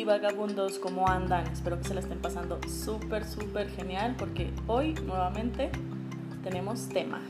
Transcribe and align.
divagabundos, 0.00 0.78
¿cómo 0.78 1.06
andan? 1.06 1.46
Espero 1.48 1.76
que 1.76 1.84
se 1.84 1.92
la 1.92 2.00
estén 2.00 2.20
pasando 2.20 2.58
súper, 2.66 3.22
súper 3.22 3.68
genial 3.68 4.14
porque 4.16 4.50
hoy 4.66 4.94
nuevamente 4.94 5.70
tenemos 6.42 6.88
tema. 6.88 7.20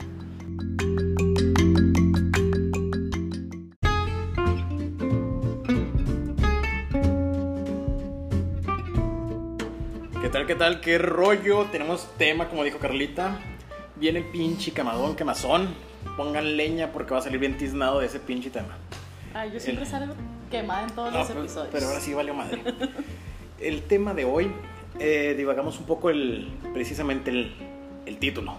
¿Qué 10.21 10.29
tal, 10.29 10.47
qué 10.47 10.55
tal? 10.55 10.79
¿Qué 10.79 10.97
rollo? 10.97 11.65
Tenemos 11.73 12.07
tema, 12.17 12.47
como 12.47 12.63
dijo 12.63 12.79
Carlita. 12.79 13.37
Viene 13.97 14.21
pinche 14.21 14.71
camadón, 14.71 15.17
quemazón. 15.17 15.75
Pongan 16.15 16.55
leña 16.55 16.93
porque 16.93 17.11
va 17.11 17.19
a 17.19 17.21
salir 17.21 17.41
bien 17.41 17.57
tiznado 17.57 17.99
de 17.99 18.05
ese 18.05 18.21
pinche 18.21 18.49
tema. 18.49 18.77
Ay, 19.33 19.51
yo 19.51 19.59
siempre 19.59 19.85
salgo 19.85 20.15
quemada 20.51 20.83
en 20.83 20.91
todos 20.91 21.11
No, 21.11 21.19
los 21.19 21.27
pero- 21.27 21.39
episodios. 21.41 21.69
Pero 21.71 21.87
ahora 21.87 21.99
sí 21.99 22.13
valió 22.13 22.33
madre. 22.35 22.61
El 23.59 23.81
tema 23.83 24.13
de 24.13 24.25
hoy, 24.25 24.51
eh, 24.99 25.33
divagamos 25.37 25.79
un 25.79 25.85
poco 25.85 26.09
el, 26.09 26.51
precisamente 26.73 27.29
el, 27.29 27.53
el 28.07 28.17
título. 28.17 28.55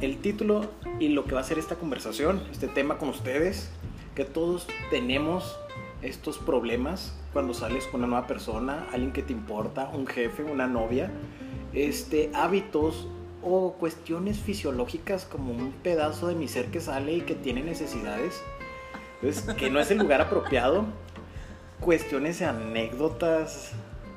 El 0.00 0.18
título 0.18 0.68
y 0.98 1.08
lo 1.08 1.24
que 1.24 1.34
va 1.34 1.40
a 1.40 1.44
ser 1.44 1.58
esta 1.58 1.76
conversación, 1.76 2.42
este 2.50 2.66
tema 2.68 2.98
con 2.98 3.08
ustedes, 3.08 3.70
que 4.16 4.24
todos 4.24 4.66
tenemos 4.90 5.56
estos 6.02 6.38
problemas 6.38 7.16
cuando 7.32 7.54
sales 7.54 7.86
con 7.86 8.00
una 8.00 8.08
nueva 8.08 8.26
persona, 8.26 8.86
alguien 8.92 9.12
que 9.12 9.22
te 9.22 9.32
importa, 9.32 9.88
un 9.94 10.06
jefe, 10.08 10.42
una 10.42 10.66
novia, 10.66 11.10
este, 11.72 12.30
hábitos 12.34 13.06
o 13.42 13.74
cuestiones 13.74 14.38
fisiológicas 14.38 15.24
como 15.24 15.52
un 15.52 15.70
pedazo 15.70 16.26
de 16.26 16.34
mi 16.34 16.48
ser 16.48 16.66
que 16.66 16.80
sale 16.80 17.12
y 17.14 17.20
que 17.20 17.34
tiene 17.36 17.62
necesidades. 17.62 18.42
Entonces, 19.22 19.54
que 19.54 19.70
no 19.70 19.80
es 19.80 19.90
el 19.90 19.98
lugar 19.98 20.20
apropiado. 20.20 20.84
Cuestiones, 21.80 22.42
anécdotas 22.42 23.72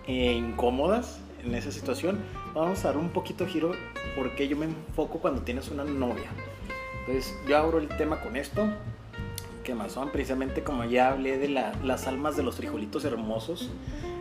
eh, 0.07 0.33
incómodas 0.33 1.19
en 1.43 1.55
esa 1.55 1.71
situación. 1.71 2.19
Vamos 2.53 2.83
a 2.83 2.89
dar 2.89 2.97
un 2.97 3.09
poquito 3.09 3.45
giro 3.47 3.71
porque 4.15 4.47
yo 4.47 4.57
me 4.57 4.65
enfoco 4.65 5.19
cuando 5.19 5.41
tienes 5.41 5.69
una 5.69 5.83
novia. 5.83 6.29
Entonces, 7.07 7.33
yo 7.47 7.57
abro 7.57 7.79
el 7.79 7.87
tema 7.89 8.21
con 8.21 8.35
esto. 8.35 8.65
Que 9.63 9.73
más 9.75 9.93
son 9.93 10.11
precisamente 10.11 10.61
como 10.61 10.83
ya 10.83 11.09
hablé 11.11 11.37
de 11.37 11.47
la- 11.47 11.71
las 11.83 12.05
almas 12.07 12.35
de 12.35 12.43
los 12.43 12.57
frijolitos 12.57 13.05
hermosos. 13.05 13.69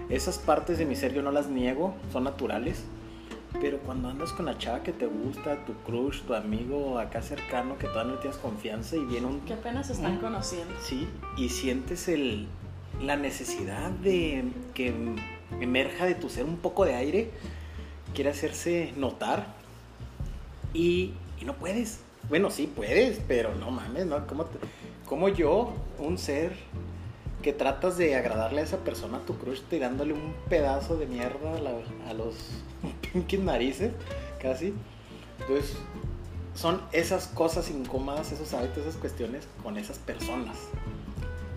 Esas 0.08 0.39
partes 0.39 0.78
de 0.78 0.86
mi 0.86 0.94
ser 0.94 1.12
yo 1.14 1.22
no 1.22 1.33
las 1.33 1.48
niego, 1.48 1.94
son 2.12 2.24
naturales. 2.24 2.84
Pero 3.61 3.78
cuando 3.78 4.08
andas 4.08 4.33
con 4.33 4.47
la 4.47 4.56
chava 4.58 4.83
que 4.83 4.92
te 4.92 5.06
gusta, 5.06 5.64
tu 5.64 5.75
crush, 5.84 6.22
tu 6.22 6.34
amigo 6.34 6.98
acá 6.98 7.22
cercano, 7.22 7.77
que 7.78 7.86
todavía 7.86 8.14
no 8.14 8.19
tienes 8.19 8.39
confianza 8.39 8.97
y 8.97 9.05
viene 9.05 9.27
un 9.27 9.41
Que 9.42 9.53
apenas 9.55 9.86
se 9.89 9.92
están 9.92 10.19
conociendo. 10.19 10.75
Sí, 10.83 11.06
y 11.36 11.48
sientes 11.50 12.08
el, 12.08 12.48
la 13.00 13.17
necesidad 13.17 13.91
de 13.91 14.45
que 14.75 14.92
emerja 15.61 16.06
de 16.06 16.14
tu 16.14 16.28
ser 16.28 16.45
un 16.45 16.56
poco 16.56 16.84
de 16.84 16.95
aire, 16.95 17.30
quiere 18.14 18.30
hacerse 18.30 18.92
notar 18.97 19.47
y, 20.75 21.12
y 21.41 21.45
no 21.45 21.55
puedes. 21.55 22.00
Bueno, 22.28 22.50
sí 22.50 22.67
puedes, 22.75 23.20
pero 23.28 23.55
no 23.55 23.70
mames, 23.70 24.06
¿no? 24.06 24.27
¿Cómo, 24.27 24.45
te- 24.47 24.58
cómo 25.06 25.28
yo, 25.28 25.73
un 25.98 26.17
ser 26.19 26.53
que 27.42 27.53
tratas 27.53 27.98
de 27.98 28.14
agradarle 28.17 28.61
a 28.61 28.64
esa 28.64 28.78
persona, 28.78 29.19
a 29.19 29.20
tu 29.20 29.36
crush, 29.36 29.61
tirándole 29.69 30.14
un 30.14 30.33
pedazo 30.48 30.97
de 30.97 31.06
mierda 31.06 31.56
a, 31.56 31.61
la- 31.61 32.11
a 32.11 32.14
los 32.14 32.34
pinky 33.12 33.38
narices, 33.38 33.92
casi? 34.41 34.74
Entonces, 35.41 35.77
son 36.55 36.80
esas 36.92 37.27
cosas 37.28 37.70
incómodas, 37.70 38.32
esos 38.32 38.52
hábitos, 38.55 38.78
esas 38.78 38.96
cuestiones 38.96 39.48
con 39.62 39.78
esas 39.78 39.98
personas. 39.98 40.56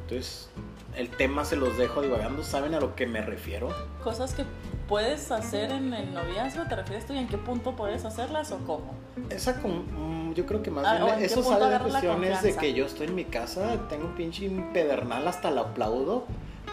Entonces, 0.03 0.49
el 0.95 1.09
tema 1.09 1.43
se 1.45 1.55
los 1.55 1.77
dejo 1.77 2.01
divagando, 2.01 2.43
¿saben 2.43 2.73
a 2.73 2.79
lo 2.79 2.95
que 2.95 3.05
me 3.05 3.21
refiero? 3.21 3.69
Cosas 4.03 4.33
que 4.33 4.45
puedes 4.87 5.31
hacer 5.31 5.71
en 5.71 5.93
el 5.93 6.13
noviazgo, 6.13 6.63
¿te 6.65 6.75
refieres 6.75 7.05
tú? 7.05 7.13
¿Y 7.13 7.17
en 7.17 7.27
qué 7.27 7.37
punto 7.37 7.75
puedes 7.75 8.05
hacerlas 8.05 8.51
o 8.51 8.59
cómo? 8.59 8.93
Esa 9.29 9.53
mm, 9.53 10.33
yo 10.33 10.45
creo 10.45 10.61
que 10.61 10.71
más 10.71 10.85
Ah, 10.85 10.93
¿o 10.93 10.97
en 10.97 11.05
bien 11.05 11.19
qué 11.19 11.25
eso 11.25 11.43
sale 11.43 11.65
de 11.65 11.71
la 11.71 11.79
cuestiones 11.79 12.41
de 12.41 12.55
que 12.55 12.73
yo 12.73 12.85
estoy 12.85 13.07
en 13.07 13.15
mi 13.15 13.25
casa, 13.25 13.87
tengo 13.89 14.05
un 14.05 14.15
pinche 14.15 14.49
pedernal, 14.73 15.27
hasta 15.27 15.51
lo 15.51 15.61
aplaudo, 15.61 16.25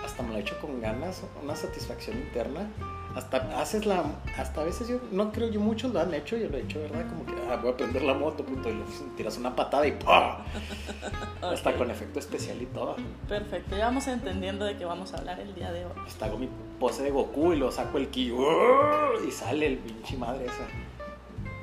hasta 0.05 0.23
me 0.23 0.35
lo 0.35 0.39
echo 0.39 0.59
con 0.61 0.81
ganas, 0.81 1.23
una 1.43 1.57
satisfacción 1.57 2.19
interna. 2.19 2.69
Hasta 3.15 3.61
haces 3.61 3.85
la, 3.85 4.05
hasta 4.39 4.63
a 4.63 4.65
veces 4.65 4.89
yo, 4.89 4.99
no 5.11 5.33
creo 5.33 5.51
yo 5.51 5.61
muchos 5.61 5.93
lo 5.93 6.01
han 6.01 6.15
hecho, 6.15 6.37
yo 6.37 6.49
lo 6.49 6.57
he 6.57 6.63
hecho, 6.63 6.81
¿verdad? 6.81 7.07
Como 7.09 7.27
que, 7.27 7.35
ah, 7.51 7.57
voy 7.57 7.73
a 7.73 7.77
prender 7.77 8.03
la 8.03 8.15
moto, 8.15 8.45
punto, 8.45 8.71
y 8.71 8.73
le 8.73 8.83
tiras 9.17 9.37
una 9.37 9.55
patada 9.55 9.87
y 9.87 9.93
¡pah! 9.93 10.39
Hasta 11.43 11.75
con 11.75 11.91
efecto 11.91 12.19
especial 12.19 12.61
y 12.63 12.67
todo. 12.67 12.97
Perfecto, 13.29 13.77
ya 13.77 13.87
vamos 13.87 14.07
entendiendo 14.07 14.65
de 14.65 14.77
qué 14.77 14.85
vamos 14.85 15.13
a 15.13 15.19
hablar 15.19 15.41
el 15.41 15.55
día 15.55 15.73
de 15.73 15.85
hoy. 15.85 15.93
Hasta 16.07 16.27
hago 16.27 16.39
mi 16.39 16.49
pose 16.81 17.03
de 17.03 17.11
Goku 17.11 17.53
y 17.53 17.57
lo 17.57 17.71
saco 17.71 17.99
el 17.99 18.09
ki 18.09 18.33
y 19.27 19.31
sale 19.31 19.67
el 19.67 19.79
pinche 19.79 20.17
madre 20.17 20.47
esa 20.47 20.67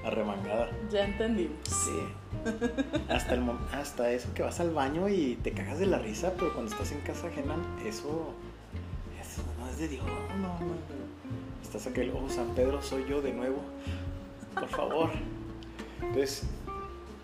arremangada. 0.08 0.70
Ya 0.92 1.06
entendimos. 1.06 1.58
Sí. 1.66 2.00
Hasta, 3.10 3.34
el, 3.34 3.44
hasta 3.74 4.12
eso 4.12 4.34
que 4.34 4.44
vas 4.44 4.60
al 4.60 4.72
baño 4.72 5.10
y 5.10 5.38
te 5.44 5.52
cagas 5.52 5.80
de 5.80 5.88
la 5.88 6.00
risa, 6.00 6.34
pero 6.38 6.54
cuando 6.54 6.72
estás 6.72 6.92
en 6.92 7.02
casa 7.02 7.28
ajena, 7.28 7.56
eso, 7.86 8.34
eso 9.20 9.42
no 9.60 9.68
es 9.68 9.78
de 9.78 9.88
Dios. 9.88 10.06
No, 10.06 10.38
no, 10.38 10.58
no. 10.58 11.29
Estás 11.70 11.86
aquel, 11.86 12.12
oh, 12.16 12.28
San 12.28 12.56
Pedro, 12.56 12.82
soy 12.82 13.06
yo 13.08 13.22
de 13.22 13.32
nuevo. 13.32 13.58
Por 14.56 14.70
favor. 14.70 15.12
Entonces, 16.02 16.42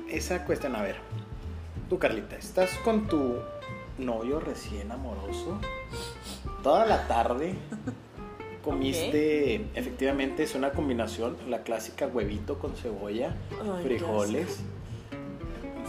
esa 0.08 0.46
cuestión, 0.46 0.76
a 0.76 0.84
ver. 0.84 0.98
Tú, 1.90 1.98
Carlita, 1.98 2.36
estás 2.36 2.70
con 2.84 3.08
tu 3.08 3.40
novio 3.98 4.40
recién 4.40 4.92
amoroso. 4.92 5.60
Toda 6.62 6.86
la 6.86 7.08
tarde 7.08 7.56
comiste, 8.64 9.66
efectivamente, 9.74 10.44
es 10.44 10.54
una 10.54 10.74
combinación, 10.74 11.38
la 11.50 11.64
clásica 11.64 12.06
huevito 12.06 12.60
con 12.60 12.76
cebolla 12.76 13.36
Ay, 13.50 13.84
frijoles, 13.84 14.60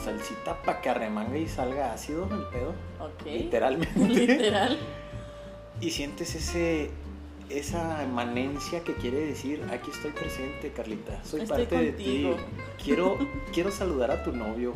salsita 0.02 0.62
para 0.62 0.80
que 0.80 0.88
arremangue 0.88 1.40
y 1.40 1.46
salga 1.46 1.92
ácido 1.92 2.24
el 2.24 2.46
pedo. 2.46 2.72
Ok. 3.00 3.26
literalmente. 3.26 4.00
Literal. 4.08 4.78
Y 5.78 5.90
sientes 5.90 6.34
ese 6.34 6.90
esa 7.50 8.02
emanencia 8.02 8.80
que 8.80 8.94
quiere 8.94 9.18
decir, 9.18 9.62
aquí 9.70 9.90
estoy 9.90 10.10
presente, 10.12 10.72
Carlita, 10.72 11.22
soy 11.24 11.42
Estoy 11.42 11.66
parte 11.66 11.76
de 11.76 11.92
ti. 11.92 12.30
Quiero 12.82 13.18
quiero 13.52 13.70
saludar 13.70 14.10
a 14.10 14.22
tu 14.22 14.32
novio. 14.32 14.74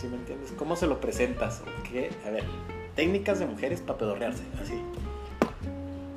¿Sí 0.00 0.06
me 0.06 0.16
entiendes? 0.16 0.52
¿Cómo 0.56 0.76
se 0.76 0.86
lo 0.86 1.00
presentas? 1.00 1.62
¿Qué? 1.90 2.10
A 2.26 2.30
ver, 2.30 2.44
técnicas 2.94 3.38
de 3.38 3.46
mujeres 3.46 3.80
para 3.80 3.98
pedorrearse, 3.98 4.42
así. 4.62 4.80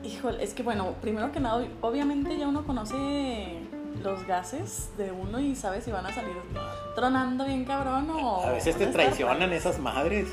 Híjole, 0.03 0.43
es 0.43 0.53
que 0.53 0.63
bueno, 0.63 0.93
primero 1.01 1.31
que 1.31 1.39
nada, 1.39 1.65
obviamente 1.81 2.37
ya 2.37 2.47
uno 2.47 2.65
conoce 2.65 3.59
los 4.03 4.25
gases 4.27 4.91
de 4.97 5.11
uno 5.11 5.39
y 5.39 5.55
sabe 5.55 5.81
si 5.81 5.91
van 5.91 6.05
a 6.05 6.13
salir 6.13 6.35
tronando 6.95 7.45
bien 7.45 7.65
cabrón 7.65 8.09
o... 8.11 8.43
A 8.43 8.51
veces 8.51 8.77
te 8.77 8.87
traicionan 8.87 9.51
esas 9.51 9.79
madres. 9.79 10.27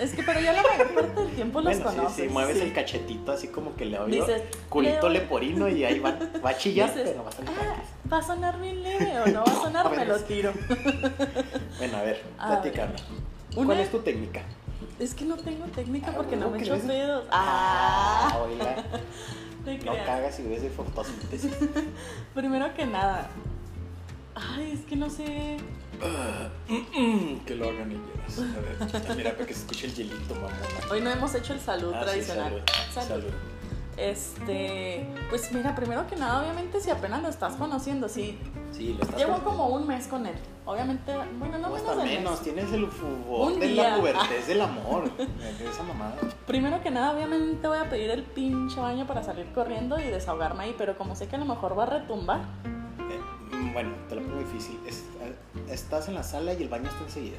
Es 0.00 0.12
que 0.14 0.22
pero 0.22 0.40
ya 0.40 0.52
la 0.52 0.62
mayor 0.62 0.94
parte 0.94 1.20
del 1.20 1.30
tiempo 1.34 1.60
los 1.60 1.78
Bueno, 1.80 1.84
conoces. 1.96 2.24
sí, 2.26 2.32
mueves 2.32 2.56
sí. 2.58 2.62
el 2.64 2.72
cachetito 2.72 3.32
así 3.32 3.48
como 3.48 3.74
que 3.76 3.84
le 3.84 3.98
oigo 3.98 4.26
Dices, 4.26 4.42
culito 4.68 5.08
le- 5.08 5.20
leporino 5.20 5.68
y 5.68 5.84
ahí 5.84 5.98
va, 6.00 6.16
va 6.44 6.50
a 6.50 6.56
chillar, 6.58 6.88
Dices, 6.92 7.10
pero 7.10 7.22
va 7.24 7.28
a 7.30 7.32
salir 7.32 7.50
"Ah, 7.60 7.82
va 8.12 8.18
a 8.18 8.22
sonar 8.22 8.60
bien 8.60 8.82
leve 8.82 9.12
o 9.20 9.26
no 9.28 9.44
va 9.44 9.52
a 9.52 9.54
sonar, 9.62 9.86
A 9.86 9.90
ver, 9.90 9.98
me 10.00 10.04
lo 10.06 10.18
tiro. 10.20 10.52
Bueno, 11.78 11.96
a 11.98 12.02
ver, 12.02 12.22
platícame. 12.36 12.94
Una- 13.56 13.66
¿Cuál 13.66 13.80
es 13.80 13.90
tu 13.90 13.98
técnica? 14.00 14.42
Es 14.98 15.14
que 15.14 15.24
no 15.24 15.36
tengo 15.36 15.64
técnica 15.66 16.08
Ah, 16.10 16.14
porque 16.16 16.36
no 16.36 16.46
¿cómo 16.46 16.56
me 16.56 16.62
echo 16.62 16.72
no 16.72 16.78
es? 16.78 16.84
pedos. 16.86 17.24
Ah, 17.30 18.30
Ah, 18.32 18.38
oiga, 18.42 18.76
te 19.64 19.78
no 19.78 19.92
creas. 19.92 20.06
cagas 20.06 20.40
y 20.40 20.42
ves 20.44 20.62
de 20.62 20.70
fotosíntesis. 20.70 21.52
Primero 22.34 22.72
que 22.74 22.86
nada. 22.86 23.28
Ay, 24.34 24.72
es 24.74 24.80
que 24.80 24.96
no 24.96 25.08
sé. 25.10 25.56
Que 27.46 27.54
lo 27.54 27.68
hagan 27.68 27.90
ellos. 27.92 28.38
A 28.38 28.98
ver, 29.00 29.16
mira, 29.16 29.32
para 29.34 29.46
que 29.46 29.54
se 29.54 29.60
escuche 29.60 29.86
el 29.86 29.94
hielito, 29.94 30.34
mamona. 30.34 30.56
Hoy 30.90 31.00
no 31.00 31.10
hemos 31.10 31.34
hecho 31.34 31.52
el 31.52 31.60
salud 31.60 31.92
Ah, 31.94 32.00
sí, 32.00 32.04
tradicional. 32.06 32.62
salud, 32.92 33.06
salud. 33.08 33.32
Este, 33.96 35.06
pues 35.30 35.50
mira, 35.52 35.74
primero 35.74 36.06
que 36.06 36.16
nada, 36.16 36.42
obviamente 36.42 36.80
si 36.80 36.90
apenas 36.90 37.22
lo 37.22 37.28
estás 37.28 37.54
conociendo, 37.54 38.08
sí. 38.08 38.38
Sí, 38.72 38.94
lo 38.98 39.02
estás 39.04 39.16
Llevo 39.18 39.38
como 39.38 39.68
un 39.68 39.86
mes 39.86 40.06
con 40.06 40.26
él. 40.26 40.34
Obviamente, 40.66 41.14
bueno, 41.38 41.56
no 41.58 41.68
No, 41.68 41.74
menos 41.74 41.90
hasta 41.90 42.04
menos, 42.04 42.30
mes. 42.32 42.40
tienes 42.42 42.72
el 42.72 42.86
fútbol 42.88 43.58
de 43.58 43.68
la 43.74 43.96
pubertad, 43.96 44.26
del 44.46 44.60
amor. 44.68 45.10
esa 45.62 45.82
mamada. 45.82 46.16
Primero 46.46 46.82
que 46.82 46.90
nada, 46.90 47.12
obviamente 47.14 47.66
voy 47.66 47.78
a 47.78 47.88
pedir 47.88 48.10
el 48.10 48.22
pinche 48.22 48.78
baño 48.80 49.06
para 49.06 49.22
salir 49.22 49.46
corriendo 49.54 49.98
y 49.98 50.04
desahogarme 50.04 50.64
ahí, 50.64 50.74
pero 50.76 50.98
como 50.98 51.14
sé 51.16 51.28
que 51.28 51.36
a 51.36 51.38
lo 51.38 51.46
mejor 51.46 51.78
va 51.78 51.84
a 51.84 51.86
retumbar, 51.86 52.40
Eh, 52.98 53.54
mm, 53.56 53.72
bueno, 53.72 53.92
te 54.10 54.16
lo 54.16 54.22
pongo 54.22 54.38
difícil. 54.40 54.78
Es- 54.86 55.04
eh, 55.22 55.34
estás 55.70 56.08
en 56.08 56.14
la 56.14 56.22
sala 56.22 56.52
y 56.54 56.62
el 56.62 56.68
baño 56.68 56.88
está 56.88 57.02
enseguida. 57.04 57.38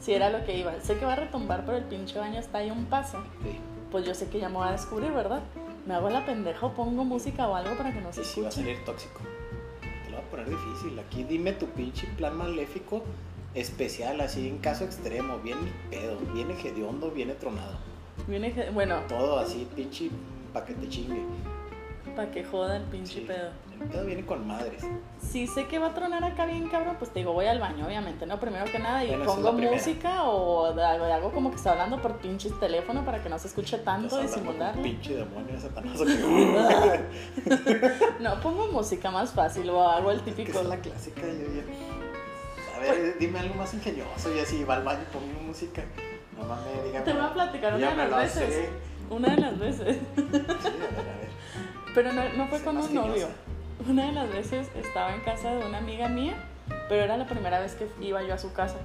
si 0.00 0.12
era 0.14 0.30
lo 0.30 0.44
que 0.44 0.56
iba. 0.58 0.72
Sé 0.80 0.98
que 0.98 1.04
va 1.04 1.12
a 1.12 1.16
retumbar, 1.16 1.64
pero 1.64 1.78
el 1.78 1.84
pinche 1.84 2.18
baño 2.18 2.38
está 2.40 2.58
ahí 2.58 2.70
un 2.70 2.86
paso. 2.86 3.18
Sí. 3.42 3.56
Pues 3.90 4.04
yo 4.04 4.14
sé 4.14 4.28
que 4.28 4.40
ya 4.40 4.48
me 4.48 4.56
va 4.56 4.68
a 4.68 4.72
descubrir, 4.72 5.12
¿verdad? 5.12 5.42
Me 5.86 5.94
hago 5.94 6.10
la 6.10 6.24
pendeja 6.26 6.66
o 6.66 6.72
pongo 6.74 7.04
música 7.04 7.46
o 7.48 7.54
algo 7.54 7.76
para 7.76 7.92
que 7.92 8.00
no 8.00 8.12
se 8.12 8.24
Sí, 8.24 8.30
sí, 8.34 8.40
va 8.40 8.46
a 8.46 8.48
escuche. 8.50 8.66
salir 8.68 8.84
tóxico. 8.84 9.20
Te 10.04 10.10
lo 10.10 10.16
voy 10.16 10.26
a 10.26 10.30
poner 10.30 10.48
difícil. 10.50 10.98
Aquí 10.98 11.22
dime 11.24 11.52
tu 11.52 11.66
pinche 11.66 12.06
plan 12.16 12.36
maléfico 12.36 13.02
especial, 13.54 14.20
así 14.20 14.48
en 14.48 14.58
caso 14.58 14.84
extremo. 14.84 15.38
Viene 15.38 15.70
pedo, 15.90 16.16
viene 16.32 16.54
hediondo, 16.60 17.10
viene 17.10 17.34
tronado. 17.34 17.76
Viene, 18.26 18.70
bueno, 18.72 19.00
Todo 19.08 19.38
así, 19.38 19.68
pinche, 19.76 20.10
pa' 20.52 20.64
que 20.64 20.74
te 20.74 20.88
chingue. 20.88 21.22
para 22.16 22.30
que 22.30 22.42
joda 22.44 22.76
el 22.76 22.82
pinche 22.84 23.20
Sí. 23.20 23.24
pedo. 23.26 23.50
Pedo 23.90 24.04
viene 24.06 24.24
con 24.26 24.46
madres. 24.46 24.82
Si 25.20 25.46
sé 25.46 25.66
que 25.66 25.78
va 25.78 25.88
a 25.88 25.94
tronar 25.94 26.22
acá 26.24 26.46
bien 26.46 26.68
cabrón, 26.68 26.96
pues 26.98 27.10
te 27.12 27.20
digo, 27.20 27.32
voy 27.32 27.46
al 27.46 27.58
baño, 27.58 27.86
obviamente, 27.86 28.26
¿no? 28.26 28.38
Primero 28.38 28.64
que 28.66 28.78
nada, 28.78 29.04
y 29.04 29.08
Bueno, 29.08 29.24
es 29.24 29.30
pongo 29.30 29.52
música 29.52 30.24
o 30.24 30.66
hago, 30.66 31.04
hago 31.04 31.32
como 31.32 31.50
que 31.50 31.56
está 31.56 31.72
hablando 31.72 32.00
por 32.02 32.18
pinches 32.18 32.58
teléfono 32.60 33.04
para 33.04 33.22
que 33.22 33.28
no 33.28 33.38
se 33.38 33.48
escuche 33.48 33.78
tanto, 33.78 34.08
con 34.16 34.26
disimularlo. 34.26 34.82
Pinche 34.82 35.14
demonio, 35.16 35.58
satanazo 35.60 36.04
que... 36.06 37.00
No, 38.20 38.40
pongo 38.40 38.68
música 38.68 39.10
más 39.10 39.30
fácil 39.32 39.68
o 39.70 39.82
hago 39.88 40.10
el 40.10 40.20
que 40.20 40.32
típico. 40.32 40.60
es 40.60 40.66
la 40.66 40.76
clásica. 40.78 41.22
Yo, 41.22 41.28
A 42.76 42.80
ver, 42.80 43.16
dime 43.18 43.38
algo 43.38 43.54
más 43.54 43.72
ingenioso 43.74 44.34
y 44.34 44.40
así 44.40 44.64
va 44.64 44.74
al 44.74 44.82
baño 44.84 45.00
y 45.02 45.12
pongo 45.12 45.42
música. 45.46 45.82
No 46.36 46.44
mames, 46.44 46.84
dígame. 46.84 47.04
Te 47.04 47.12
voy 47.12 47.22
a 47.22 47.32
platicar 47.32 47.74
una 47.74 47.90
de 47.90 47.96
la 47.96 48.06
las 48.08 48.20
veces. 48.36 48.54
sé. 48.54 48.68
Una 49.10 49.28
de 49.34 49.40
las 49.40 49.58
veces. 49.58 49.98
Sí, 50.16 50.22
a 50.22 50.22
ver, 50.22 50.40
a 50.40 51.18
ver. 51.18 51.28
Pero 51.94 52.12
no, 52.12 52.22
no 52.36 52.46
fue 52.48 52.60
con 52.62 52.76
un 52.78 52.82
novio. 52.94 53.06
ingeniosa. 53.06 53.32
Una 53.88 54.06
de 54.06 54.12
las 54.12 54.30
veces 54.30 54.70
estaba 54.76 55.14
en 55.14 55.20
casa 55.22 55.54
de 55.54 55.66
una 55.66 55.78
amiga 55.78 56.08
mía, 56.08 56.34
pero 56.88 57.02
era 57.02 57.16
la 57.16 57.26
primera 57.26 57.58
vez 57.58 57.74
que 57.74 57.88
iba 58.00 58.22
yo 58.22 58.34
a 58.34 58.38
su 58.38 58.52
casa. 58.52 58.76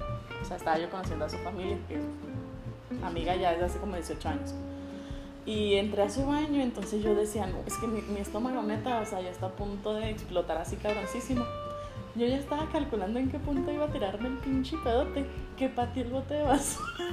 O 0.42 0.44
sea, 0.44 0.56
estaba 0.56 0.78
yo 0.78 0.90
conociendo 0.90 1.24
a 1.24 1.28
su 1.28 1.36
familia, 1.38 1.76
que 1.86 1.96
es 1.96 2.02
amiga 3.02 3.36
ya 3.36 3.52
desde 3.52 3.66
hace 3.66 3.78
como 3.78 3.94
18 3.94 4.28
años. 4.28 4.54
Y 5.46 5.74
entré 5.74 6.02
a 6.02 6.10
su 6.10 6.26
baño, 6.26 6.60
entonces 6.60 7.02
yo 7.02 7.14
decía, 7.14 7.46
no, 7.46 7.58
es 7.64 7.76
que 7.76 7.86
mi, 7.86 8.20
estómago 8.20 8.62
neta, 8.62 9.00
o 9.00 9.06
sea, 9.06 9.20
ya 9.20 9.30
está 9.30 9.46
a 9.46 9.52
punto 9.52 9.94
de 9.94 10.10
explotar 10.10 10.58
así 10.58 10.76
cabroncísimo. 10.76 11.44
Yo 12.16 12.26
ya 12.26 12.36
estaba 12.36 12.68
calculando 12.70 13.20
en 13.20 13.30
qué 13.30 13.38
punto 13.38 13.70
iba 13.70 13.84
a 13.84 13.92
tirarme 13.92 14.28
el 14.28 14.38
pinche 14.38 14.76
pedote, 14.82 15.26
que 15.56 15.68
pateé 15.68 16.02
el 16.02 16.10
bote 16.10 16.34
de 16.34 16.42
basura 16.42 17.04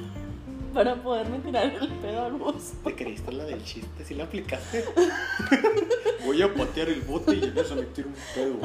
para 0.76 0.94
poderme 0.94 1.40
tirar 1.40 1.74
el 1.74 1.88
pedo 1.88 2.26
al 2.26 2.34
bus. 2.34 2.74
¿Te 2.84 2.94
creíste 2.94 3.32
la 3.32 3.46
del 3.46 3.64
chiste? 3.64 4.04
¿Sí 4.04 4.14
la 4.14 4.26
aplicaste? 4.26 4.84
Voy 6.26 6.42
a 6.42 6.54
patear 6.54 6.90
el 6.90 7.02
bote 7.02 7.34
y 7.34 7.46
en 7.46 7.58
eso 7.58 7.76
me 7.78 7.84
tiro 7.84 8.10
un 8.10 8.16
pedo. 8.36 8.60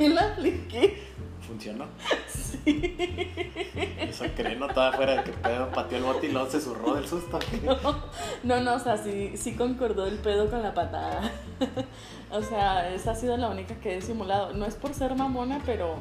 Y 0.00 0.08
la 0.08 0.32
apliqué. 0.32 1.06
¿Funcionó? 1.46 1.86
Sí. 2.28 2.96
Esa 4.00 4.26
no 4.58 4.66
estaba 4.66 4.92
fuera 4.92 5.16
de 5.16 5.22
que 5.22 5.30
pedo 5.30 5.70
pateó 5.70 5.98
el 5.98 6.04
bote 6.04 6.26
y 6.26 6.32
luego 6.32 6.50
se 6.50 6.60
zurró 6.60 6.96
del 6.96 7.06
susto. 7.06 7.38
No, 8.42 8.60
no, 8.60 8.74
o 8.74 8.78
sea, 8.80 8.96
sí, 8.98 9.32
sí 9.36 9.54
concordó 9.54 10.06
el 10.06 10.18
pedo 10.18 10.50
con 10.50 10.62
la 10.62 10.74
patada. 10.74 11.32
O 12.30 12.42
sea, 12.42 12.92
esa 12.92 13.12
ha 13.12 13.14
sido 13.14 13.38
la 13.38 13.48
única 13.48 13.80
que 13.80 13.96
he 13.96 14.02
simulado. 14.02 14.52
No 14.52 14.66
es 14.66 14.74
por 14.74 14.92
ser 14.92 15.14
mamona, 15.16 15.62
pero. 15.64 15.94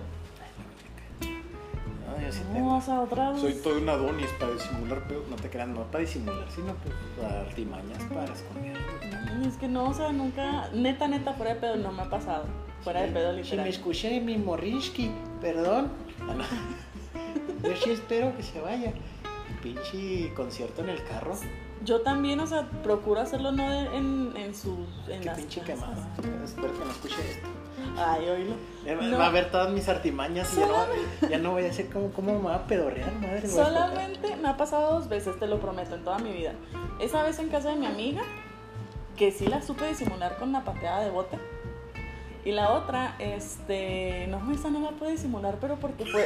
No, 2.28 2.34
yo 2.34 2.38
sí 2.40 2.44
No, 2.48 2.54
tengo. 2.54 2.76
o 2.78 2.82
sea, 2.82 3.02
otras. 3.02 3.40
Soy 3.40 3.54
todo 3.54 3.78
un 3.78 3.90
Adonis 3.90 4.30
para 4.40 4.52
disimular 4.54 5.08
pedo. 5.08 5.24
No 5.30 5.36
te 5.36 5.50
creas, 5.50 5.68
no 5.70 5.84
para 5.86 6.00
disimular, 6.00 6.46
sino 6.54 6.74
pues 6.76 6.94
para 7.22 7.42
artimañas 7.42 8.04
para 8.14 8.34
esconder. 8.34 8.78
Es 9.48 9.56
que 9.58 9.68
no, 9.68 9.90
o 9.90 9.94
sea, 9.94 10.12
nunca. 10.12 10.70
Neta, 10.74 11.08
neta, 11.08 11.34
fuera 11.34 11.54
de 11.56 11.60
pedo 11.62 11.76
no 11.78 11.92
me 11.92 12.04
ha 12.04 12.10
pasado. 12.10 12.46
Fuera 12.84 13.02
de 13.02 13.08
pedo, 13.10 13.32
Si 13.32 13.36
me 13.38 13.44
literal. 13.44 13.68
escuché 13.68 14.20
mi 14.22 14.38
Morinsky, 14.38 15.12
perdón. 15.42 15.90
Ah. 16.22 16.36
Yo 17.64 17.76
sí 17.76 17.92
espero 17.92 18.36
que 18.38 18.44
se 18.44 18.62
vaya. 18.62 18.94
Pinche 19.64 20.34
concierto 20.36 20.82
en 20.84 20.90
el 20.90 21.04
carro. 21.04 21.34
Yo 21.84 22.02
también, 22.02 22.40
o 22.40 22.48
sea, 22.48 22.68
procuro 22.84 23.20
hacerlo 23.22 23.52
no 23.52 23.70
de- 23.70 23.96
en, 23.98 24.34
en 24.36 24.56
sus. 24.56 24.78
En 25.10 25.20
Qué 25.22 25.26
las 25.26 25.38
pinche 25.40 25.62
casas. 25.62 25.76
quemada. 25.76 26.44
Espero 26.44 26.74
que 26.74 26.86
no 26.86 26.92
escuche 26.92 27.16
esto. 27.30 27.37
Ay, 27.98 28.30
oílo. 28.30 28.54
No. 29.10 29.18
Va 29.18 29.28
a 29.28 29.32
ver 29.32 29.52
todas 29.52 29.70
mis 29.72 29.90
artimañas 29.90 30.54
y 30.54 30.60
ya 30.62 30.68
no, 30.68 31.28
ya 31.30 31.38
no 31.40 31.52
voy 31.52 31.66
a 31.66 31.70
hacer 31.70 31.90
como, 31.90 32.12
cómo 32.12 32.40
me 32.40 32.48
va 32.48 32.56
a 32.56 32.68
pedorrear, 32.68 33.12
madre. 33.16 33.48
Solamente 33.48 34.36
me 34.38 34.48
ha 34.48 34.56
pasado 34.58 34.94
dos 34.94 35.10
veces, 35.10 35.38
te 35.40 35.48
lo 35.48 35.60
prometo, 35.60 35.96
en 35.96 36.04
toda 36.04 36.18
mi 36.20 36.32
vida. 36.32 36.54
Esa 37.02 37.24
vez 37.24 37.40
en 37.40 37.50
casa 37.50 37.70
de 37.70 37.76
mi 37.76 37.86
amiga, 37.86 38.22
que 39.18 39.32
sí 39.32 39.48
la 39.48 39.62
supe 39.62 39.88
disimular 39.88 40.38
con 40.38 40.52
la 40.52 40.64
pateada 40.64 41.02
de 41.02 41.10
bote. 41.10 41.38
Y 42.46 42.52
la 42.54 42.72
otra, 42.72 43.16
este, 43.20 44.26
no, 44.30 44.40
esa 44.54 44.70
no 44.70 44.80
la 44.80 44.92
pude 44.92 45.12
disimular, 45.12 45.58
pero 45.60 45.76
porque 45.76 46.06
fue, 46.06 46.24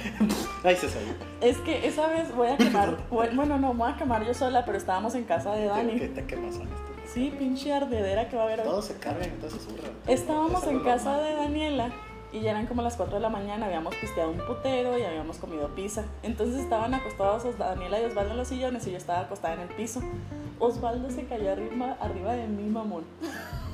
Ay, 0.64 0.74
se 0.76 0.88
salió. 0.88 1.12
es 1.42 1.58
que 1.58 1.86
esa 1.86 2.06
vez 2.06 2.34
voy 2.34 2.48
a 2.48 2.56
quemar, 2.56 2.96
bu- 3.10 3.34
bueno, 3.34 3.58
no, 3.58 3.74
me 3.74 3.80
voy 3.80 3.92
a 3.92 3.96
quemar 3.96 4.24
yo 4.24 4.32
sola, 4.32 4.64
pero 4.64 4.78
estábamos 4.78 5.14
en 5.16 5.24
casa 5.24 5.52
de 5.52 5.62
¿Qué 5.64 5.68
Dani. 5.68 5.98
te 5.98 6.24
quemas 6.24 6.54
son 6.54 6.62
estos? 6.68 6.89
Sí, 7.12 7.32
pinche 7.38 7.72
ardedera 7.72 8.28
que 8.28 8.36
va 8.36 8.42
a 8.42 8.44
haber 8.46 8.60
hoy. 8.60 8.66
Todos 8.66 8.84
se 8.84 8.96
cargan, 8.98 9.30
todos 9.40 9.54
se 9.54 9.58
zurran. 9.60 9.90
Estábamos 10.06 10.62
Es 10.62 10.68
en 10.68 10.80
casa 10.80 11.12
normal. 11.12 11.24
de 11.30 11.34
Daniela 11.36 11.90
y 12.32 12.40
ya 12.40 12.50
eran 12.52 12.66
como 12.66 12.82
las 12.82 12.96
4 12.96 13.16
de 13.16 13.20
la 13.20 13.28
mañana, 13.28 13.66
habíamos 13.66 13.94
pisteado 13.96 14.30
un 14.30 14.38
putero 14.38 14.96
y 14.96 15.02
habíamos 15.02 15.38
comido 15.38 15.68
pizza. 15.74 16.04
Entonces 16.22 16.60
estaban 16.60 16.94
acostados 16.94 17.44
Os- 17.44 17.58
Daniela 17.58 18.00
y 18.00 18.04
Osvaldo 18.04 18.32
en 18.32 18.36
los 18.36 18.48
sillones 18.48 18.86
y 18.86 18.92
yo 18.92 18.96
estaba 18.96 19.20
acostada 19.20 19.54
en 19.54 19.60
el 19.60 19.68
piso. 19.68 20.00
Osvaldo 20.60 21.10
se 21.10 21.24
cayó 21.24 21.50
arriba, 21.52 21.96
arriba 22.00 22.34
de 22.34 22.46
mí, 22.46 22.68
mamón. 22.68 23.04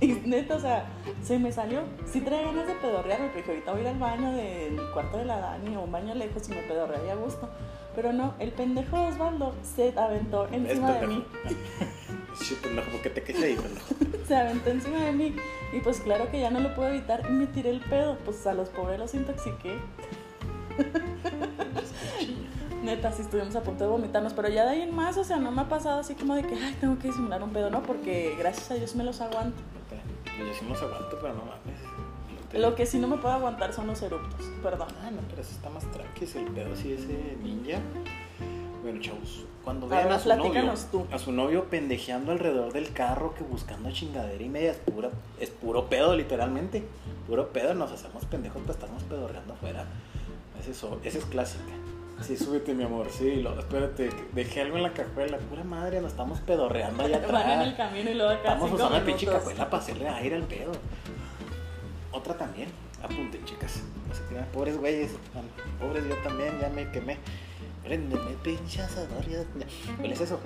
Y 0.00 0.12
neta, 0.12 0.54
o 0.54 0.60
sea, 0.60 0.84
se 1.24 1.40
me 1.40 1.50
salió. 1.50 1.80
Sí 2.06 2.20
traía 2.20 2.42
ganas 2.46 2.68
de 2.68 2.74
pedorrear, 2.74 3.18
porque 3.20 3.38
dije, 3.38 3.50
ahorita 3.50 3.72
voy 3.72 3.80
a 3.80 3.82
ir 3.82 3.88
al 3.88 3.98
baño 3.98 4.30
del 4.30 4.78
cuarto 4.92 5.18
de 5.18 5.24
la 5.24 5.40
Dani 5.40 5.74
o 5.76 5.80
un 5.80 5.90
baño 5.90 6.14
lejos 6.14 6.48
y 6.48 6.52
me 6.52 6.62
pedorrearía 6.62 7.14
a 7.14 7.16
gusto. 7.16 7.48
Pero 7.96 8.12
no, 8.12 8.34
el 8.38 8.52
pendejo 8.52 8.96
de 8.96 9.06
Osvaldo 9.08 9.54
se 9.64 9.92
aventó 9.98 10.46
encima 10.52 10.92
de 10.92 11.06
mí. 11.08 11.24
Sí, 12.34 12.58
pendejo, 12.62 12.90
¿por 12.90 13.02
qué 13.02 13.10
te 13.10 13.22
quejas 13.22 13.42
ahí, 13.42 13.56
pendejo? 13.56 13.86
se 14.26 14.36
aventó 14.36 14.70
encima 14.70 15.04
de 15.04 15.12
mí 15.12 15.36
y 15.72 15.80
pues 15.80 16.00
claro 16.00 16.30
que 16.30 16.40
ya 16.40 16.50
no 16.50 16.60
lo 16.60 16.74
pude 16.74 16.90
evitar 16.90 17.24
y 17.28 17.32
me 17.32 17.46
tiré 17.46 17.70
el 17.70 17.80
pedo, 17.80 18.18
pues 18.24 18.46
a 18.46 18.54
los 18.54 18.68
pobres 18.68 18.98
los 18.98 19.14
intoxiqué. 19.14 19.78
Neta, 22.82 23.12
sí 23.12 23.22
estuvimos 23.22 23.56
a 23.56 23.62
punto 23.62 23.84
de 23.84 23.90
vomitarnos, 23.90 24.34
pero 24.34 24.48
ya 24.48 24.64
de 24.64 24.70
ahí 24.70 24.82
en 24.82 24.94
más, 24.94 25.16
o 25.18 25.24
sea, 25.24 25.38
no 25.38 25.50
me 25.50 25.62
ha 25.62 25.68
pasado 25.68 26.00
así 26.00 26.14
como 26.14 26.36
de 26.36 26.44
que, 26.44 26.54
ay, 26.54 26.76
tengo 26.80 26.98
que 26.98 27.08
disimular 27.08 27.42
un 27.42 27.50
pedo, 27.50 27.70
no, 27.70 27.82
porque 27.82 28.36
gracias 28.38 28.70
a 28.70 28.74
Dios 28.74 28.94
me 28.94 29.04
los 29.04 29.20
aguanto. 29.20 29.60
Yo 30.38 30.54
sí 30.54 30.64
los 30.68 30.80
aguanto, 30.80 31.18
pero 31.20 31.34
no 31.34 31.40
mames. 31.40 31.80
Lo 32.52 32.74
que 32.74 32.86
sí 32.86 32.98
no 32.98 33.08
me 33.08 33.18
puedo 33.18 33.34
aguantar 33.34 33.72
son 33.72 33.88
los 33.88 34.00
eruptos, 34.02 34.46
perdón. 34.62 34.88
Ah, 35.02 35.10
no, 35.10 35.20
pero 35.28 35.42
eso 35.42 35.50
está 35.50 35.68
más 35.68 35.84
tranqui, 35.90 36.24
es 36.24 36.36
el 36.36 36.46
pedo 36.46 36.74
sí 36.76 36.92
ese 36.92 37.36
ninja. 37.42 37.80
Cuando 39.64 39.86
A 39.86 39.90
vean 39.90 40.04
ver, 40.04 40.12
a 40.12 40.18
su 40.18 40.28
novio, 40.28 40.74
tú. 40.90 41.06
a 41.12 41.18
su 41.18 41.32
novio 41.32 41.64
pendejeando 41.64 42.32
alrededor 42.32 42.72
del 42.72 42.92
carro 42.92 43.34
que 43.34 43.44
buscando 43.44 43.90
chingadera 43.90 44.42
y 44.42 44.48
media, 44.48 44.70
es, 44.70 44.78
pura, 44.78 45.10
es 45.40 45.50
puro 45.50 45.88
pedo 45.88 46.16
literalmente. 46.16 46.84
Puro 47.26 47.48
pedo, 47.48 47.74
nos 47.74 47.92
hacemos 47.92 48.24
pendejos 48.24 48.62
para 48.62 48.72
estarnos 48.72 49.02
pedorreando 49.02 49.52
afuera. 49.52 49.84
Es 50.58 50.68
eso, 50.68 50.98
esa 51.04 51.18
es 51.18 51.24
clásica. 51.26 51.72
Sí, 52.22 52.36
súbete 52.36 52.74
mi 52.74 52.82
amor, 52.82 53.08
sí, 53.10 53.36
lo, 53.36 53.56
espérate, 53.56 54.10
dejé 54.32 54.62
algo 54.62 54.76
en 54.76 54.82
la 54.82 54.92
cajuela, 54.92 55.38
pura 55.38 55.62
madre, 55.62 56.00
nos 56.00 56.10
estamos 56.10 56.40
pedorreando 56.40 57.04
allá 57.04 57.18
atrás. 57.18 57.32
Van 57.46 57.60
en 57.60 57.68
el 57.68 57.76
camino 57.76 58.10
y 58.10 58.14
luego 58.14 58.30
acá 58.30 58.54
Estamos 58.54 58.72
usando 58.72 58.98
la 58.98 59.04
pinche 59.04 59.26
cajuela 59.26 59.70
para 59.70 59.82
hacerle 59.82 60.08
aire 60.08 60.34
al 60.36 60.42
pedo. 60.42 60.72
Otra 62.10 62.34
también. 62.36 62.68
Apunten, 63.02 63.44
chicas. 63.44 63.82
No 64.08 64.14
se 64.14 64.22
crean. 64.24 64.46
Pobres 64.46 64.76
güeyes. 64.78 65.12
Pobres 65.78 66.04
yo 66.08 66.16
también, 66.24 66.58
ya 66.60 66.68
me 66.70 66.90
quemé. 66.90 67.18
Préndeme, 67.88 68.32
pinche 68.42 68.82
asador. 68.82 69.24
¿Cuál 69.96 70.12
es 70.12 70.20
eso? 70.20 70.38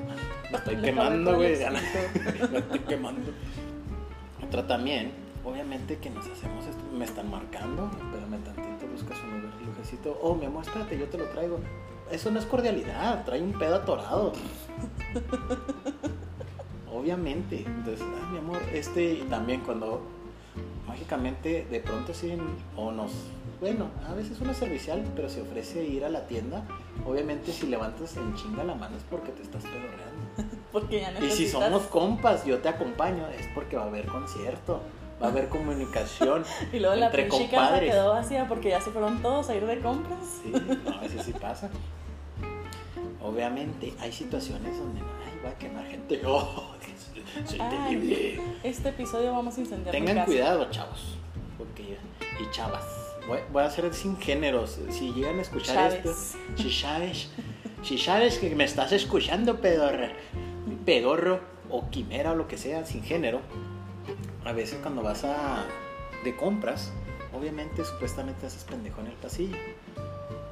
Me 0.53 0.57
estoy 0.59 0.77
quemando, 0.77 1.35
güey. 1.35 1.59
Me 1.59 2.59
estoy 2.59 2.79
quemando. 2.87 3.33
Otra 4.47 4.65
también. 4.65 5.11
Obviamente 5.45 5.99
que 5.99 6.09
nos 6.09 6.25
hacemos 6.25 6.65
esto. 6.65 6.85
Me 6.97 7.05
están 7.05 7.29
marcando. 7.29 7.91
Espérame 8.01 8.45
tantito, 8.45 8.87
buscas 8.93 9.19
un 9.25 9.41
lugar 9.41 9.61
lujecito. 9.67 10.17
Oh, 10.23 10.37
mi 10.37 10.47
amor, 10.47 10.63
espérate, 10.63 10.97
yo 10.97 11.09
te 11.09 11.19
lo 11.19 11.25
traigo. 11.31 11.59
Eso 12.13 12.31
no 12.31 12.39
es 12.39 12.47
cordialidad. 12.47 13.25
Trae 13.25 13.43
un 13.43 13.59
pedo 13.59 13.75
atorado. 13.75 14.35
Obviamente. 16.95 17.65
Entonces, 17.67 18.07
ah, 18.07 18.29
mi 18.31 18.39
amor, 18.39 18.63
este 18.73 19.15
y 19.15 19.27
también 19.29 19.63
cuando 19.63 20.01
mágicamente 20.87 21.67
de 21.69 21.81
pronto 21.81 22.15
sí 22.15 22.39
o 22.77 22.93
nos 22.93 23.11
bueno, 23.63 23.91
a 24.09 24.13
veces 24.13 24.41
una 24.41 24.53
servicial, 24.55 25.05
pero 25.15 25.29
se 25.31 25.41
ofrece 25.41 25.85
ir 25.85 26.05
a 26.05 26.09
la 26.09 26.27
tienda. 26.27 26.65
Obviamente 27.07 27.53
si 27.53 27.69
levantas 27.69 28.17
en 28.17 28.35
chinga 28.35 28.65
la 28.65 28.75
mano 28.75 28.97
es 28.97 29.05
porque 29.09 29.31
te 29.31 29.43
estás 29.43 29.63
pedorreando. 29.63 30.57
Porque 30.73 31.01
ya 31.01 31.11
Y 31.11 31.15
necesitas... 31.15 31.37
si 31.37 31.49
somos 31.49 31.83
compas, 31.83 32.45
yo 32.45 32.59
te 32.59 32.69
acompaño, 32.69 33.29
es 33.39 33.47
porque 33.55 33.77
va 33.77 33.85
a 33.85 33.87
haber 33.87 34.07
concierto, 34.07 34.81
va 35.23 35.27
a 35.27 35.31
haber 35.31 35.49
comunicación 35.49 36.43
Y 36.73 36.81
luego 36.81 36.97
la 36.97 37.07
entre 37.07 37.29
casa 37.29 37.39
compadres. 37.43 37.91
quedó 37.93 38.09
vacía 38.11 38.49
porque 38.49 38.71
ya 38.71 38.81
se 38.81 38.91
fueron 38.91 39.21
todos 39.23 39.49
a 39.51 39.55
ir 39.55 39.65
de 39.67 39.79
compras. 39.81 40.19
Sí, 40.43 40.51
no, 40.51 40.91
a 40.97 41.01
veces 41.01 41.23
sí 41.27 41.33
pasa. 41.35 41.71
Obviamente 43.23 43.95
hay 44.01 44.11
situaciones 44.11 44.77
donde 44.77 45.01
ay, 45.01 45.41
va 45.45 45.51
a 45.51 45.59
quemar 45.59 45.87
gente. 45.87 46.21
Oh, 46.27 46.73
soy 47.47 47.61
Ay, 47.61 47.71
terrible. 47.71 48.41
Este 48.65 48.89
episodio 48.89 49.33
vamos 49.33 49.57
a 49.57 49.61
incendiar 49.61 49.95
mi 49.95 50.01
Tengan 50.01 50.17
casa. 50.17 50.27
cuidado, 50.27 50.71
chavos. 50.71 51.17
Porque, 51.59 51.97
y 52.41 52.51
chavas. 52.51 52.83
Voy, 53.27 53.39
voy 53.53 53.63
a 53.63 53.67
hacer 53.67 53.93
sin 53.95 54.17
géneros. 54.17 54.79
Si 54.91 55.13
llegan 55.13 55.39
a 55.39 55.43
escuchar 55.43 55.91
Chávez. 55.91 56.05
esto, 56.05 56.39
si 56.57 56.73
sabes, 56.73 57.31
si 57.83 57.99
sabes 57.99 58.39
que 58.39 58.55
me 58.55 58.65
estás 58.65 58.93
escuchando, 58.93 59.61
pedorro, 59.61 60.09
pedorro 60.85 61.41
o 61.71 61.89
quimera 61.91 62.33
o 62.33 62.37
lo 62.37 62.49
que 62.49 62.59
sea, 62.59 62.85
sin 62.85 63.03
género, 63.03 63.41
a 64.45 64.53
veces 64.53 64.79
cuando 64.83 65.03
vas 65.03 65.25
a 65.25 65.65
de 66.25 66.37
compras, 66.37 66.93
obviamente 67.33 67.85
supuestamente 67.85 68.47
haces 68.47 68.65
pendejo 68.65 69.01
en 69.01 69.09
el 69.09 69.15
pasillo. 69.15 69.57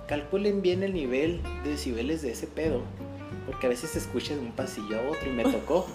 Calculen 0.09 0.62
bien 0.62 0.83
el 0.83 0.93
nivel 0.93 1.43
de 1.62 1.71
decibeles 1.71 2.23
de 2.23 2.33
ese 2.33 2.47
pedo. 2.47 2.83
Porque 3.47 3.67
a 3.67 3.69
veces 3.71 3.91
se 3.91 3.99
escucha 3.99 4.35
de 4.35 4.41
un 4.41 4.53
pasillo 4.53 4.99
a 4.99 5.11
otro 5.11 5.29
y 5.29 5.33
me 5.33 5.45
tocó. 5.45 5.87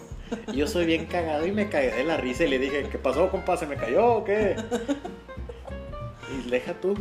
Y 0.48 0.58
yo 0.58 0.68
soy 0.68 0.86
bien 0.86 1.06
cagado 1.06 1.46
y 1.46 1.52
me 1.52 1.70
cagué 1.70 1.92
de 1.92 2.04
la 2.04 2.18
risa 2.18 2.46
y 2.46 2.50
le 2.50 2.60
dije, 2.60 2.88
¿qué 2.92 2.98
pasó, 2.98 3.30
compa? 3.30 3.58
¿Se 3.58 3.68
me 3.68 3.76
cayó 3.76 4.16
o 4.16 4.24
qué? 4.24 4.56
Y 6.34 6.50
deja 6.50 6.74
tú, 6.82 6.96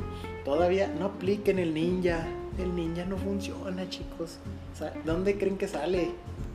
todavía 0.44 0.88
no 0.88 1.06
apliquen 1.06 1.58
el 1.58 1.72
ninja. 1.74 2.26
El 2.58 2.74
ninja 2.76 3.04
no 3.04 3.16
funciona, 3.16 3.88
chicos. 3.88 4.38
O 4.74 4.78
sea, 4.78 4.92
¿Dónde 5.04 5.38
creen 5.38 5.56
que 5.56 5.66
sale? 5.68 6.10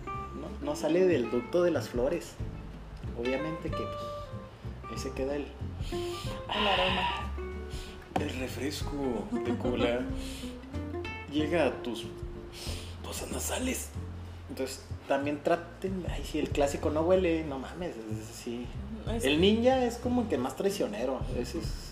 No, 0.06 0.66
no 0.66 0.76
sale 0.76 1.06
del 1.08 1.30
ducto 1.32 1.64
de 1.64 1.72
las 1.72 1.90
flores. 1.90 2.34
Obviamente 3.20 3.70
que 3.70 3.78
pues, 3.78 4.92
ahí 4.92 4.98
se 4.98 5.12
queda 5.12 5.36
el, 5.36 5.46
El 5.92 6.68
aroma. 6.68 7.32
el 8.20 8.30
refresco 8.40 9.28
de 9.32 9.58
cola. 9.58 10.02
Llega 11.32 11.66
a 11.68 11.72
tus 11.84 12.06
fosas 13.04 13.32
nasales. 13.32 13.90
Entonces, 14.50 14.84
también 15.08 15.42
traten. 15.44 16.06
Ay, 16.10 16.24
si 16.24 16.40
el 16.40 16.50
clásico 16.50 16.90
no 16.92 17.02
huele, 17.02 17.44
no 17.44 17.60
mames. 17.60 17.90
es- 17.98 18.36
sí. 18.36 18.66
Es- 19.14 19.26
El 19.26 19.42
ninja 19.42 19.84
es 19.86 19.98
como 19.98 20.28
que 20.30 20.38
más 20.38 20.56
traicionero. 20.56 21.20
A 21.20 21.38
veces 21.38 21.89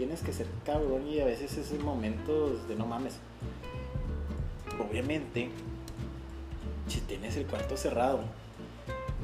tienes 0.00 0.22
que 0.22 0.32
ser 0.32 0.46
cabrón 0.64 1.06
y 1.08 1.20
a 1.20 1.26
veces 1.26 1.58
es 1.58 1.72
en 1.72 1.84
momentos 1.84 2.66
de 2.68 2.74
no 2.74 2.86
mames. 2.86 3.18
Obviamente, 4.82 5.50
si 6.88 7.02
tienes 7.02 7.36
el 7.36 7.44
cuarto 7.44 7.76
cerrado 7.76 8.20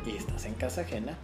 y 0.05 0.11
estás 0.11 0.45
en 0.45 0.53
casa 0.53 0.83
ajena, 0.83 1.17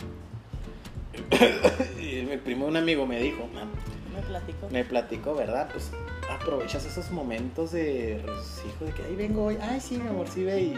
y 2.00 2.16
el 2.20 2.38
primo 2.38 2.64
un 2.64 2.78
amigo 2.78 3.06
me 3.06 3.20
dijo, 3.20 3.46
"Man, 3.52 3.68
Me 4.14 4.22
platico. 4.22 4.68
me 4.70 4.84
platicó, 4.86 5.34
¿verdad? 5.34 5.68
Pues 5.70 5.90
aprovechas 6.30 6.86
esos 6.86 7.10
momentos 7.10 7.72
de 7.72 8.22
regocijo 8.24 8.86
de 8.86 8.92
que 8.92 9.02
ahí 9.02 9.14
vengo 9.16 9.44
hoy, 9.44 9.58
ay 9.60 9.80
sí, 9.80 9.98
mi 9.98 10.08
amor, 10.08 10.28
sí 10.28 10.44
ve 10.44 10.62
y 10.62 10.74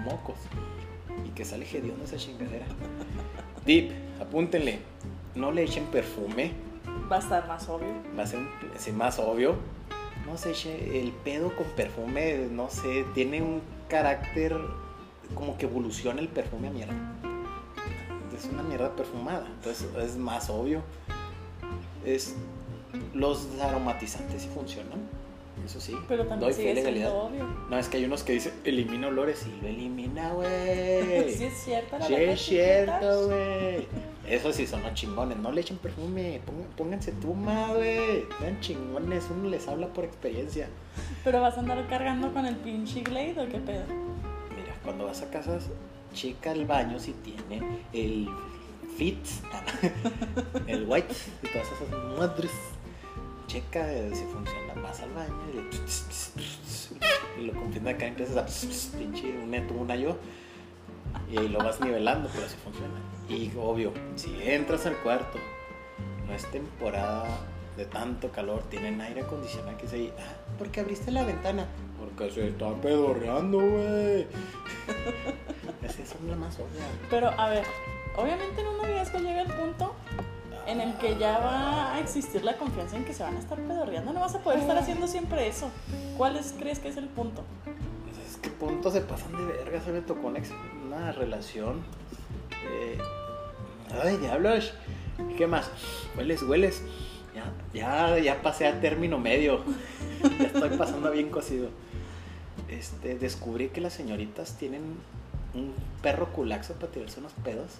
mocos. 0.00 0.38
Y 1.24 1.28
que 1.36 1.44
sale 1.44 1.64
hediondo 1.72 2.04
esa 2.04 2.16
chingadera. 2.16 2.66
Tip, 3.64 3.92
apúntenle, 4.20 4.80
no 5.36 5.52
le 5.52 5.62
echen 5.62 5.84
perfume, 5.84 6.50
Va 7.10 7.16
a 7.16 7.18
estar 7.20 7.48
más 7.48 7.68
obvio. 7.68 7.88
va 8.18 8.22
a 8.22 8.26
ser 8.26 8.40
sí, 8.76 8.92
más 8.92 9.18
obvio. 9.18 9.56
No 10.26 10.34
eche 10.50 11.00
el 11.00 11.12
pedo 11.12 11.54
con 11.56 11.66
perfume, 11.68 12.48
no 12.50 12.68
sé, 12.68 13.06
tiene 13.14 13.40
un 13.40 13.62
carácter 13.88 14.54
como 15.34 15.56
que 15.56 15.66
evoluciona 15.66 16.20
el 16.20 16.28
perfume 16.28 16.68
a 16.68 16.70
mierda. 16.70 16.94
Es 18.36 18.44
una 18.44 18.62
mierda 18.62 18.94
perfumada, 18.94 19.46
entonces 19.46 19.88
es 19.96 20.16
más 20.16 20.50
obvio. 20.50 20.82
Es 22.04 22.36
los 23.14 23.48
aromatizantes 23.60 24.42
sí 24.42 24.48
funcionan, 24.54 25.00
eso 25.64 25.80
sí. 25.80 25.96
Pero 26.08 26.26
también 26.26 26.40
doy 26.40 26.52
fe 26.52 26.56
sigue 26.60 26.74
legalidad. 26.74 27.12
obvio. 27.12 27.44
No, 27.68 27.78
es 27.78 27.88
que 27.88 27.96
hay 27.96 28.04
unos 28.04 28.22
que 28.22 28.34
dicen 28.34 28.52
elimina 28.64 29.08
olores 29.08 29.46
y 29.46 29.60
lo 29.60 29.68
elimina, 29.68 30.32
güey. 30.32 30.48
Sí 31.34 31.44
es 31.44 31.54
cierto 31.64 31.98
la 31.98 32.06
Sí, 32.06 32.14
es 32.14 32.40
cierto, 32.40 33.26
güey. 33.26 33.88
Eso 34.30 34.52
sí 34.52 34.66
son 34.66 34.82
los 34.82 34.94
chingones. 34.94 35.38
No 35.38 35.50
le 35.50 35.62
echen 35.62 35.78
perfume. 35.78 36.40
Pónganse 36.76 37.12
tuma, 37.12 37.68
güey. 37.74 38.26
Sean 38.38 38.60
chingones. 38.60 39.24
Uno 39.30 39.48
les 39.48 39.66
habla 39.68 39.86
por 39.88 40.04
experiencia. 40.04 40.68
Pero 41.24 41.40
vas 41.40 41.56
a 41.56 41.60
andar 41.60 41.86
cargando 41.88 42.32
con 42.32 42.44
el 42.44 42.56
pinche 42.56 43.02
Glade 43.02 43.36
o 43.40 43.48
qué 43.48 43.58
pedo. 43.58 43.84
Mira, 44.56 44.74
cuando 44.84 45.06
vas 45.06 45.22
a 45.22 45.30
casas, 45.30 45.68
checa 46.12 46.52
el 46.52 46.66
baño 46.66 46.98
si 46.98 47.12
tiene 47.12 47.84
el 47.92 48.28
fit, 48.96 49.24
el 50.66 50.84
white 50.86 51.14
y 51.42 51.48
todas 51.48 51.68
esas 51.68 52.18
madres. 52.18 52.52
Checa 53.46 53.92
eh, 53.92 54.10
si 54.12 54.24
funciona. 54.24 54.74
Vas 54.82 55.00
al 55.00 55.10
baño 55.12 55.34
y, 55.54 57.40
y 57.40 57.46
lo 57.46 57.54
confiende 57.54 57.90
acá. 57.90 58.06
Empiezas 58.06 58.36
a 58.36 58.96
pinche 58.98 59.38
una 59.42 59.66
tú, 59.66 59.74
una 59.74 59.96
yo. 59.96 60.18
Y 61.30 61.38
ahí 61.38 61.48
lo 61.48 61.58
vas 61.58 61.80
nivelando, 61.80 62.28
pero 62.32 62.46
así 62.46 62.56
funciona. 62.56 62.94
Y 63.28 63.52
obvio, 63.58 63.92
si 64.16 64.34
entras 64.42 64.86
al 64.86 64.96
cuarto, 64.98 65.38
no 66.26 66.34
es 66.34 66.44
temporada 66.50 67.26
de 67.76 67.84
tanto 67.84 68.30
calor, 68.30 68.62
tienen 68.70 69.00
aire 69.00 69.20
acondicionado 69.22 69.76
que 69.78 69.86
se 69.86 69.96
ahí. 69.96 70.12
Ah, 70.18 70.32
¿por 70.58 70.68
qué 70.70 70.80
abriste 70.80 71.10
la 71.10 71.24
ventana? 71.24 71.66
Porque 71.98 72.30
se 72.32 72.48
está 72.48 72.72
pedorreando, 72.74 73.58
güey. 73.58 74.26
Esa 75.82 76.02
es 76.02 76.14
la 76.28 76.36
más 76.36 76.54
obvia. 76.56 76.82
Pero 77.10 77.28
a 77.38 77.48
ver, 77.50 77.64
obviamente 78.16 78.60
en 78.60 78.66
un 78.68 78.78
noviazgo 78.78 79.18
llega 79.18 79.42
el 79.42 79.52
punto 79.52 79.94
en 80.66 80.80
el 80.80 80.94
que 80.98 81.16
ya 81.18 81.38
va 81.38 81.94
a 81.94 82.00
existir 82.00 82.44
la 82.44 82.56
confianza 82.56 82.96
en 82.96 83.04
que 83.04 83.14
se 83.14 83.22
van 83.22 83.36
a 83.36 83.38
estar 83.38 83.58
pedorreando. 83.58 84.12
No 84.12 84.20
vas 84.20 84.34
a 84.34 84.40
poder 84.40 84.58
estar 84.60 84.76
haciendo 84.76 85.06
siempre 85.06 85.46
eso. 85.48 85.70
¿Cuál 86.16 86.36
es- 86.36 86.54
crees 86.58 86.78
que 86.78 86.88
es 86.88 86.96
el 86.96 87.06
punto? 87.08 87.42
Es 88.28 88.36
que 88.38 88.50
puntos 88.50 88.92
se 88.92 89.00
pasan 89.02 89.32
de 89.36 89.44
verga. 89.44 89.80
Se 89.82 89.92
me 89.92 90.00
tocó 90.02 90.26
una, 90.28 90.40
relación. 91.12 91.82
eh, 92.68 92.98
ay, 94.02 94.16
diablos. 94.18 94.72
¿Qué 95.36 95.46
más? 95.46 95.70
Hueles, 96.16 96.42
hueles. 96.42 96.82
Ya, 97.34 97.52
ya, 97.72 98.18
ya 98.18 98.42
pasé 98.42 98.66
a 98.66 98.80
término 98.80 99.18
medio. 99.18 99.62
ya 100.38 100.46
estoy 100.46 100.70
pasando 100.76 101.10
bien 101.10 101.30
cocido. 101.30 101.68
Este, 102.68 103.18
descubrí 103.18 103.68
que 103.68 103.80
las 103.80 103.92
señoritas 103.92 104.56
tienen 104.58 104.82
un 105.54 105.72
perro 106.02 106.32
culaxo 106.32 106.74
para 106.74 106.92
tirarse 106.92 107.20
unos 107.20 107.32
pedos. 107.44 107.72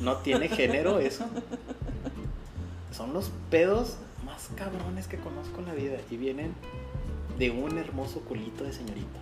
No 0.00 0.16
tiene 0.18 0.48
género 0.48 0.98
eso. 0.98 1.26
Son 2.90 3.12
los 3.12 3.30
pedos 3.50 3.96
más 4.24 4.48
cabrones 4.56 5.06
que 5.06 5.16
conozco 5.16 5.60
en 5.60 5.66
la 5.66 5.74
vida 5.74 5.98
y 6.10 6.16
vienen 6.16 6.54
de 7.38 7.50
un 7.50 7.78
hermoso 7.78 8.20
culito 8.20 8.64
de 8.64 8.72
señorita. 8.72 9.18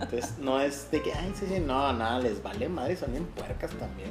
Entonces 0.00 0.38
no 0.38 0.60
es 0.60 0.90
de 0.90 1.02
que, 1.02 1.12
ay, 1.12 1.32
sí, 1.34 1.46
sí, 1.48 1.60
no, 1.60 1.92
nada, 1.92 2.18
les 2.20 2.42
vale 2.42 2.68
madre, 2.68 2.96
son 2.96 3.10
bien 3.12 3.24
puercas 3.26 3.70
también. 3.72 4.10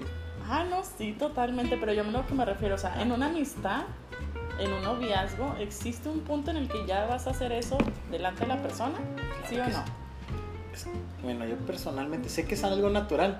Ah, 0.49 0.63
no, 0.69 0.81
sí, 0.97 1.13
totalmente. 1.13 1.77
Pero 1.77 1.93
yo 1.93 2.01
a 2.03 2.05
lo 2.05 2.25
que 2.25 2.33
me 2.33 2.45
refiero, 2.45 2.75
o 2.75 2.77
sea, 2.77 3.01
en 3.01 3.11
una 3.11 3.25
amistad, 3.27 3.81
en 4.59 4.71
un 4.73 4.83
noviazgo, 4.83 5.55
¿existe 5.59 6.07
un 6.09 6.21
punto 6.21 6.51
en 6.51 6.57
el 6.57 6.69
que 6.69 6.85
ya 6.85 7.05
vas 7.05 7.27
a 7.27 7.31
hacer 7.31 7.51
eso 7.51 7.77
delante 8.11 8.41
de 8.41 8.47
la 8.47 8.61
persona? 8.61 8.97
¿Sí 9.49 9.55
Claro 9.55 9.63
o 9.63 9.67
que 9.67 9.73
no? 9.73 9.83
Es- 10.73 10.87
bueno, 11.23 11.45
yo 11.45 11.55
personalmente 11.57 12.29
sé 12.29 12.45
que 12.45 12.53
es 12.55 12.63
algo 12.63 12.89
natural, 12.89 13.39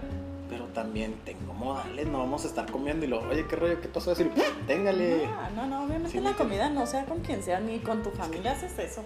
pero 0.50 0.66
también 0.68 1.16
tengo 1.26 1.54
modales, 1.54 2.08
no 2.08 2.20
vamos 2.20 2.44
a 2.46 2.48
estar 2.48 2.70
comiendo 2.72 3.06
y 3.06 3.10
luego, 3.10 3.28
oye, 3.30 3.46
qué 3.48 3.56
rollo, 3.56 3.80
qué 3.82 3.88
pasó, 3.88 4.10
decir, 4.12 4.32
téngale. 4.66 5.28
No, 5.56 5.68
no, 5.68 5.84
obviamente 5.86 6.10
Sí, 6.12 6.20
la 6.20 6.34
comida 6.34 6.70
no 6.70 6.86
sea 6.88 7.06
con 7.06 7.20
quien 7.20 7.44
sea, 7.44 7.60
ni 7.60 7.80
con 7.80 8.02
tu 8.04 8.12
familia 8.12 8.54
haces 8.54 8.78
eso. 8.80 9.04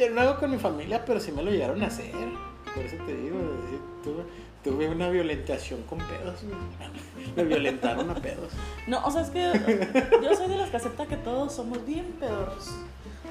Yo 0.00 0.10
no 0.10 0.20
hago 0.20 0.38
con 0.38 0.50
mi 0.50 0.58
familia, 0.58 1.04
pero 1.04 1.20
sí 1.20 1.30
me 1.32 1.42
lo 1.42 1.50
llegaron 1.50 1.82
a 1.82 1.86
hacer. 1.86 2.12
Por 2.74 2.84
eso 2.84 2.96
te 3.04 3.14
digo, 3.14 3.36
tuve, 4.02 4.22
tuve 4.64 4.88
una 4.88 5.08
violentación 5.10 5.82
con 5.82 5.98
pedos. 5.98 6.40
Me 7.36 7.44
violentaron 7.44 8.08
a 8.10 8.14
pedos. 8.14 8.52
No, 8.86 9.04
o 9.04 9.10
sea, 9.10 9.22
es 9.22 9.30
que 9.30 9.52
yo 10.22 10.34
soy 10.34 10.48
de 10.48 10.56
las 10.56 10.70
que 10.70 10.76
acepta 10.78 11.06
que 11.06 11.16
todos 11.16 11.52
somos 11.52 11.84
bien 11.86 12.06
pedorros. 12.18 12.70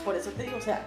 Por 0.05 0.15
eso 0.15 0.29
te 0.31 0.43
digo, 0.43 0.57
o 0.57 0.61
sea, 0.61 0.85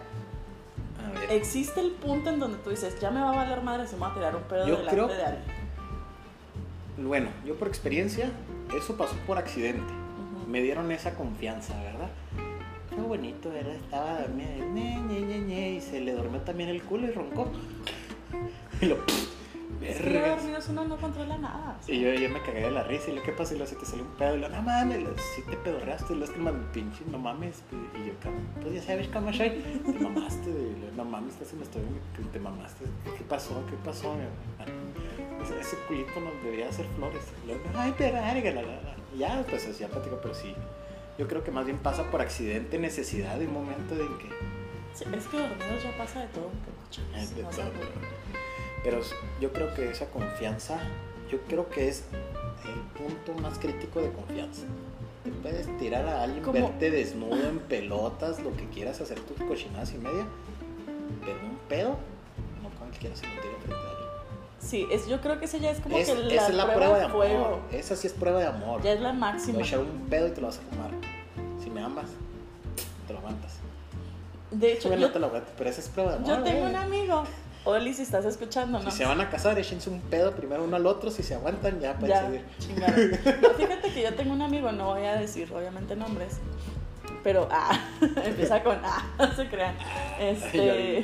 existe 1.31 1.81
el 1.81 1.91
punto 1.91 2.31
en 2.31 2.39
donde 2.41 2.59
tú 2.59 2.71
dices, 2.71 2.99
ya 3.01 3.11
me 3.11 3.21
va 3.21 3.33
a 3.33 3.37
valer 3.37 3.63
madre 3.63 3.87
si 3.87 3.95
me 3.95 4.01
voy 4.01 4.11
a 4.11 4.15
tirar 4.15 4.37
un 4.37 4.43
pedo 4.45 4.67
Yo 4.67 4.77
delante 4.79 4.91
creo- 4.93 5.09
de 5.09 5.25
alguien. 5.25 5.45
Bueno, 6.99 7.29
yo 7.45 7.55
por 7.57 7.69
experiencia, 7.69 8.31
eso 8.77 8.97
pasó 8.97 9.15
por 9.27 9.39
accidente. 9.39 9.93
Me 10.49 10.61
dieron 10.63 10.91
esa 10.93 11.15
confianza, 11.15 11.75
¿verdad? 11.83 12.09
Bonito, 13.13 13.51
¿verdad? 13.51 13.75
Estaba 13.75 14.21
dormida, 14.23 14.49
ñe, 14.73 14.97
ñe, 15.03 15.39
ñe, 15.41 15.73
y 15.73 15.81
se 15.83 16.01
le 16.01 16.15
durmió 16.15 16.41
también 16.41 16.71
el 16.71 16.83
culo 16.83 17.07
y 17.09 17.11
roncó. 17.11 17.47
Y 18.81 18.87
lo, 18.87 18.97
vergas. 19.79 20.39
dormidos 20.39 20.69
uno 20.71 20.87
no 20.87 20.97
controla 20.97 21.37
nada. 21.37 21.79
Y 21.87 22.01
yo, 22.01 22.15
yo 22.15 22.31
me 22.31 22.41
cagué 22.41 22.63
de 22.63 22.71
la 22.71 22.85
risa 22.85 23.11
y 23.11 23.15
lo 23.17 23.23
que 23.23 23.33
pasa 23.33 23.55
y 23.55 23.59
lo 23.59 23.67
se 23.67 23.77
te 23.77 23.85
salió 23.85 24.05
un 24.07 24.13
pedo 24.13 24.37
y 24.37 24.41
lo, 24.41 24.49
no 24.49 24.63
mames, 24.63 25.03
lo, 25.03 25.11
sí 25.19 25.43
te 25.49 25.59
pedorreaste, 25.59 26.15
lo 26.17 26.25
es 26.25 26.31
que 26.31 26.41
pinche, 26.73 27.05
no 27.11 27.19
mames. 27.19 27.63
Y 28.03 28.07
yo, 28.09 28.15
"Cabrón, 28.23 28.49
pues 28.63 28.75
ya 28.77 28.83
sabes 28.83 29.09
cómo 29.09 29.31
soy, 29.31 29.51
te 29.85 29.99
mamaste, 30.01 30.49
y 30.49 30.81
lo, 30.81 30.93
no 30.97 31.05
mames, 31.05 31.35
estás 31.35 31.53
en 31.53 31.59
la 31.59 31.65
historia, 31.67 31.89
que 32.17 32.23
te 32.33 32.41
mamaste, 32.41 32.87
¿qué 33.19 33.25
pasó? 33.25 33.63
¿Qué 33.67 33.77
pasó? 33.85 34.15
Ese, 35.43 35.61
ese 35.61 35.77
culito 35.87 36.19
nos 36.19 36.43
debería 36.43 36.71
hacer 36.71 36.87
flores. 36.97 37.25
Y 37.45 37.49
luego, 37.49 37.63
Ay, 37.77 37.95
pero 37.99 38.15
verga, 38.15 38.51
la, 38.53 38.63
la, 38.63 38.81
la". 38.81 38.97
Y 39.15 39.19
Ya, 39.19 39.45
pues 39.51 39.69
hacía 39.69 39.89
plática, 39.89 40.17
pero 40.23 40.35
sí. 40.35 40.55
Yo 41.19 41.29
creo 41.29 41.45
que 41.45 41.51
más 41.51 41.65
bien 41.67 41.79
pasa 41.79 42.11
por 42.11 42.21
accidente, 42.23 42.79
necesidad 42.79 43.37
de 43.39 43.47
un 43.47 43.53
momento 43.55 43.95
en 43.95 44.19
que 44.19 44.29
Sí, 44.95 45.05
es 45.15 45.27
que 45.27 45.39
dormidos 45.39 45.83
ya 45.83 45.97
pasa 45.97 46.21
de 46.21 46.27
todo 46.29 46.47
un 46.47 46.59
poco, 46.59 46.77
chavos. 46.91 47.35
de 47.35 47.43
No 47.43 47.49
todo. 47.51 47.65
Pero 48.85 49.01
yo 49.41 49.53
creo 49.53 49.73
que 49.75 49.91
esa 49.91 50.07
confianza, 50.11 50.79
yo 51.31 51.39
creo 51.49 51.69
que 51.71 51.89
es 51.89 52.05
el 52.65 52.81
punto 53.03 53.41
más 53.41 53.59
crítico 53.59 54.01
de 54.01 54.11
confianza. 54.13 54.63
Te 55.25 55.31
puedes 55.31 55.79
tirar 55.79 56.07
a 56.09 56.23
alguien, 56.25 56.43
Como- 56.43 56.55
verte 56.61 56.91
desnudo 56.91 57.37
en 57.49 57.59
pelotas, 57.61 58.41
lo 58.41 58.55
que 58.57 58.69
quieras, 58.69 59.01
hacer 59.01 59.21
tus 59.21 59.37
cochinadas 59.47 59.93
y 59.95 59.99
media, 59.99 60.27
pero 61.25 61.39
un 61.41 61.57
pedo, 61.69 61.97
no 62.63 62.69
cualquiera 62.79 63.15
se 63.17 63.27
lo 63.27 63.33
tira 63.41 63.55
frente 63.61 63.75
a 63.75 63.79
alguien. 63.91 64.09
Sí, 64.59 64.87
es, 64.91 65.07
yo 65.09 65.21
creo 65.21 65.39
que 65.39 65.45
esa 65.47 65.59
ya 65.59 65.71
es 65.71 65.81
como 65.81 65.97
Es, 65.97 66.09
que 66.09 66.15
la, 66.17 66.35
esa 66.35 66.49
es 66.49 66.55
la 66.55 66.65
prueba, 66.65 66.75
prueba 66.77 66.95
de 66.95 67.01
de 67.01 67.05
amor. 67.07 67.17
fuego. 67.27 67.61
Esa 67.73 67.97
sí 67.97 68.07
es 68.09 68.13
prueba 68.13 68.41
de 68.41 68.47
amor. 68.47 68.83
Ya 68.83 68.93
es 68.93 69.01
la 69.01 69.13
Te 69.13 69.17
máxima. 69.19 69.55
voy 69.55 69.63
a 69.63 69.67
echar 69.67 69.79
un 69.81 70.07
pedo 70.11 70.29
y 70.29 70.31
te 70.33 70.41
lo 70.41 70.47
vas 70.49 70.59
a 70.59 70.63
fumar. 70.63 70.91
De 74.63 74.75
hecho, 74.75 74.95
yo, 74.95 75.11
te 75.11 75.19
lo 75.19 75.29
pero 75.59 75.69
esa 75.69 75.81
es 75.81 75.89
prueba 75.89 76.13
de 76.13 76.17
amor, 76.19 76.29
yo 76.29 76.43
tengo 76.45 76.67
un 76.67 76.77
amigo. 76.77 77.25
Oli, 77.65 77.93
si 77.95 78.03
estás 78.03 78.25
escuchando, 78.25 78.79
¿no? 78.79 78.93
Si 78.93 78.99
se 78.99 79.05
van 79.05 79.21
a 79.21 79.29
casar, 79.29 79.59
échense 79.59 79.91
un 79.91 80.01
pedo 80.01 80.37
primero 80.37 80.63
uno 80.63 80.77
al 80.77 80.87
otro. 80.87 81.11
Si 81.11 81.25
se 81.25 81.35
aguantan, 81.35 81.81
ya 81.81 81.99
pueden 81.99 82.33
Ya, 82.33 82.59
chingada. 82.61 82.97
No, 83.43 83.51
fíjate 83.51 83.93
que 83.93 84.03
yo 84.03 84.15
tengo 84.15 84.33
un 84.33 84.41
amigo, 84.41 84.71
no 84.71 84.91
voy 84.91 85.05
a 85.05 85.17
decir 85.17 85.53
obviamente 85.53 85.97
nombres, 85.97 86.39
pero 87.25 87.49
ah, 87.51 87.77
empieza 88.25 88.63
con 88.63 88.79
ah, 88.85 89.05
no 89.19 89.35
se 89.35 89.49
crean. 89.49 89.75
Este, 90.21 91.03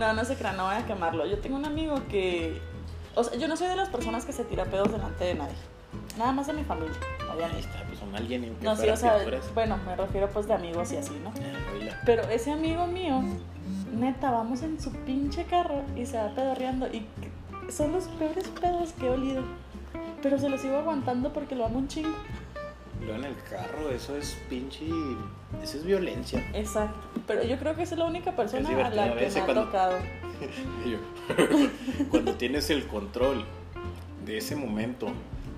no, 0.00 0.12
no 0.14 0.24
se 0.24 0.34
crean, 0.36 0.56
no 0.56 0.64
voy 0.64 0.76
a 0.76 0.86
quemarlo. 0.86 1.26
Yo 1.26 1.38
tengo 1.40 1.56
un 1.56 1.66
amigo 1.66 2.04
que, 2.08 2.58
o 3.14 3.22
sea, 3.22 3.38
yo 3.38 3.48
no 3.48 3.58
soy 3.58 3.68
de 3.68 3.76
las 3.76 3.90
personas 3.90 4.24
que 4.24 4.32
se 4.32 4.44
tira 4.44 4.64
pedos 4.64 4.90
delante 4.90 5.24
de 5.24 5.34
nadie, 5.34 5.56
nada 6.18 6.32
más 6.32 6.46
de 6.46 6.52
mi 6.52 6.64
familia, 6.64 6.94
Ahí 7.20 7.36
obviamente. 7.36 7.60
está, 7.60 7.82
pues 7.86 8.00
un 8.02 8.14
alguien 8.14 8.42
que 8.56 8.64
No, 8.64 8.76
sí, 8.76 8.88
o 8.88 8.96
sea, 8.96 9.18
bueno, 9.54 9.78
me 9.84 9.96
refiero 9.96 10.28
pues 10.30 10.46
de 10.48 10.54
amigos 10.54 10.92
y 10.92 10.96
así, 10.96 11.18
¿no? 11.22 11.30
Ah. 11.30 12.00
Pero 12.04 12.22
ese 12.24 12.52
amigo 12.52 12.86
mío, 12.86 13.22
neta, 13.92 14.30
vamos 14.30 14.62
en 14.62 14.80
su 14.80 14.90
pinche 14.92 15.44
carro 15.44 15.82
y 15.96 16.06
se 16.06 16.16
va 16.18 16.28
pedorreando. 16.34 16.86
Y 16.88 17.06
son 17.70 17.92
los 17.92 18.04
peores 18.04 18.48
pedos 18.48 18.92
que 18.92 19.06
he 19.06 19.10
olido. 19.10 19.42
Pero 20.22 20.38
se 20.38 20.48
los 20.48 20.60
sigo 20.60 20.76
aguantando 20.78 21.32
porque 21.32 21.54
lo 21.54 21.66
amo 21.66 21.78
un 21.78 21.88
chingo. 21.88 22.16
Luego 23.00 23.16
en 23.16 23.24
el 23.24 23.36
carro, 23.48 23.90
eso 23.90 24.16
es 24.16 24.36
pinche. 24.48 24.86
Eso 25.62 25.78
es 25.78 25.84
violencia. 25.84 26.44
Exacto. 26.54 26.98
Pero 27.26 27.44
yo 27.44 27.58
creo 27.58 27.74
que 27.76 27.82
es 27.82 27.92
la 27.92 28.04
única 28.06 28.34
persona 28.34 28.68
a 28.68 28.90
la 28.90 29.14
que 29.14 29.28
me 29.30 29.40
ha 29.40 29.44
cuando- 29.44 29.64
tocado. 29.64 29.98
Cuando 32.10 32.34
tienes 32.34 32.70
el 32.70 32.86
control 32.86 33.44
de 34.24 34.38
ese 34.38 34.56
momento 34.56 35.08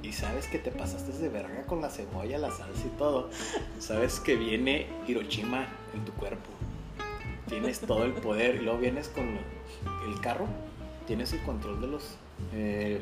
y 0.08 0.12
sabes 0.12 0.46
que 0.46 0.58
te 0.58 0.70
pasaste 0.70 1.12
de 1.12 1.28
verga 1.28 1.66
con 1.66 1.82
la 1.82 1.90
cebolla, 1.90 2.38
la 2.38 2.50
salsa 2.50 2.86
y 2.86 2.96
todo, 2.96 3.28
sabes 3.78 4.20
que 4.20 4.36
viene 4.36 4.86
Hiroshima 5.06 5.66
en 5.92 6.04
tu 6.06 6.12
cuerpo. 6.12 6.48
Tienes 7.46 7.80
todo 7.80 8.04
el 8.04 8.12
poder 8.12 8.56
y 8.56 8.60
luego 8.60 8.78
vienes 8.78 9.08
con 9.08 9.24
el 9.26 10.20
carro, 10.22 10.46
tienes 11.06 11.32
el 11.34 11.42
control 11.42 11.80
de 11.80 11.86
los 11.86 12.16
eh, 12.54 13.00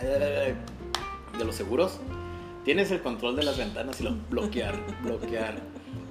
de 0.00 1.44
los 1.44 1.54
seguros, 1.54 2.00
tienes 2.64 2.90
el 2.90 3.02
control 3.02 3.36
de 3.36 3.42
las 3.42 3.58
ventanas 3.58 4.00
y 4.00 4.04
lo 4.04 4.16
bloquear, 4.30 4.74
bloquear 5.02 5.60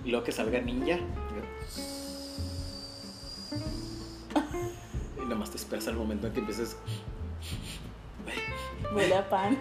y 0.04 0.10
luego 0.12 0.24
que 0.24 0.32
salga 0.32 0.62
ninja. 0.62 1.00
Y 5.22 5.25
nomás 5.28 5.50
te 5.50 5.58
esperas 5.58 5.88
al 5.88 5.96
momento 5.96 6.28
en 6.28 6.34
que 6.34 6.40
empieces 6.40 6.78
Huele 8.94 9.15
a 9.15 9.30
pan. 9.30 9.58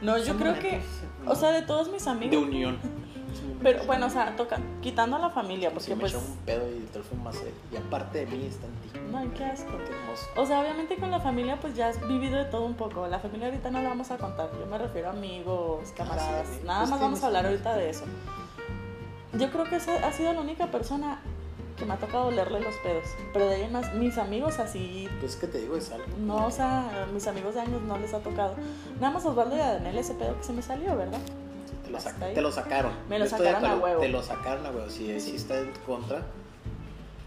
No, 0.00 0.18
yo 0.18 0.36
creo 0.36 0.54
que, 0.54 0.70
momentos, 0.72 0.86
o 1.26 1.34
sea, 1.36 1.50
de 1.52 1.62
todos 1.62 1.88
mis 1.90 2.04
de 2.04 2.10
amigos. 2.10 2.42
unión. 2.42 2.78
Pero 3.62 3.84
bueno, 3.84 4.06
o 4.06 4.10
sea, 4.10 4.34
toca, 4.34 4.58
quitando 4.80 5.14
a 5.16 5.18
la 5.20 5.30
familia, 5.30 5.70
porque 5.70 5.94
porque 5.94 5.94
me 5.94 6.00
pues. 6.00 6.14
echó 6.14 6.20
un 6.32 6.36
pedo 6.38 6.68
y 6.68 6.80
te 6.92 6.98
lo 6.98 7.04
fumas 7.04 7.36
él. 7.36 7.54
Y 7.72 7.76
aparte 7.76 8.24
de 8.24 8.26
mí 8.26 8.44
está 8.46 8.66
en 8.66 8.72
ti. 8.74 8.98
No, 9.12 9.34
qué 9.34 9.44
asco. 9.44 9.70
Qué 9.86 9.92
hermoso. 9.94 10.26
O 10.36 10.44
sea, 10.46 10.60
obviamente 10.60 10.96
con 10.96 11.12
la 11.12 11.20
familia 11.20 11.58
pues 11.60 11.74
ya 11.76 11.88
has 11.88 12.08
vivido 12.08 12.36
de 12.38 12.46
todo 12.46 12.64
un 12.66 12.74
poco. 12.74 13.06
La 13.06 13.20
familia 13.20 13.46
ahorita 13.46 13.70
no 13.70 13.80
la 13.80 13.90
vamos 13.90 14.10
a 14.10 14.18
contar. 14.18 14.50
Yo 14.58 14.66
me 14.66 14.78
refiero 14.78 15.08
a 15.08 15.10
amigos, 15.12 15.92
camaradas. 15.96 16.48
sí. 16.48 16.60
Nada 16.66 16.80
Pues 16.80 16.90
más 16.90 17.00
vamos 17.00 17.22
a 17.22 17.26
hablar 17.28 17.46
ahorita 17.46 17.76
de 17.76 17.90
eso. 17.90 18.04
Yo 19.34 19.50
creo 19.50 19.64
que 19.64 19.76
esa 19.76 19.94
ha 20.06 20.12
sido 20.12 20.32
la 20.32 20.40
única 20.40 20.66
persona 20.66 21.20
que 21.82 21.86
me 21.88 21.94
ha 21.94 21.96
tocado 21.96 22.26
olerle 22.26 22.60
los 22.60 22.76
pedos. 22.76 23.04
Pero 23.32 23.48
de 23.48 23.56
ahí 23.56 23.62
en 23.62 23.72
más, 23.72 23.92
mis 23.94 24.16
amigos 24.16 24.60
así, 24.60 25.08
Pues 25.18 25.34
que 25.34 25.48
te 25.48 25.58
digo, 25.58 25.76
es 25.76 25.90
algo. 25.90 26.06
no, 26.20 26.46
o 26.46 26.50
sea, 26.52 27.08
mis 27.12 27.26
amigos 27.26 27.54
de 27.56 27.62
años 27.62 27.82
no 27.82 27.98
les 27.98 28.14
ha 28.14 28.20
tocado. 28.20 28.54
Nada 29.00 29.12
más 29.14 29.24
Osvaldo 29.24 29.56
y 29.56 29.60
a 29.60 29.72
Daniel 29.74 29.98
ese 29.98 30.14
pedo 30.14 30.36
que 30.38 30.44
se 30.44 30.52
me 30.52 30.62
salió, 30.62 30.96
¿verdad? 30.96 31.18
Sí, 31.66 31.74
te, 31.84 31.90
lo 31.90 31.98
saca- 31.98 32.32
te 32.32 32.40
lo 32.40 32.52
sacaron. 32.52 32.92
Me 33.08 33.18
lo 33.18 33.26
sacaron 33.26 33.64
a 33.64 33.72
acuerdo, 33.72 33.82
huevo. 33.84 34.00
Te 34.00 34.08
lo 34.08 34.22
sacaron 34.22 34.64
a 34.66 34.70
huevo. 34.70 34.88
Si, 34.90 35.20
Sí. 35.20 35.34
está 35.34 35.58
en 35.58 35.72
contra, 35.84 36.22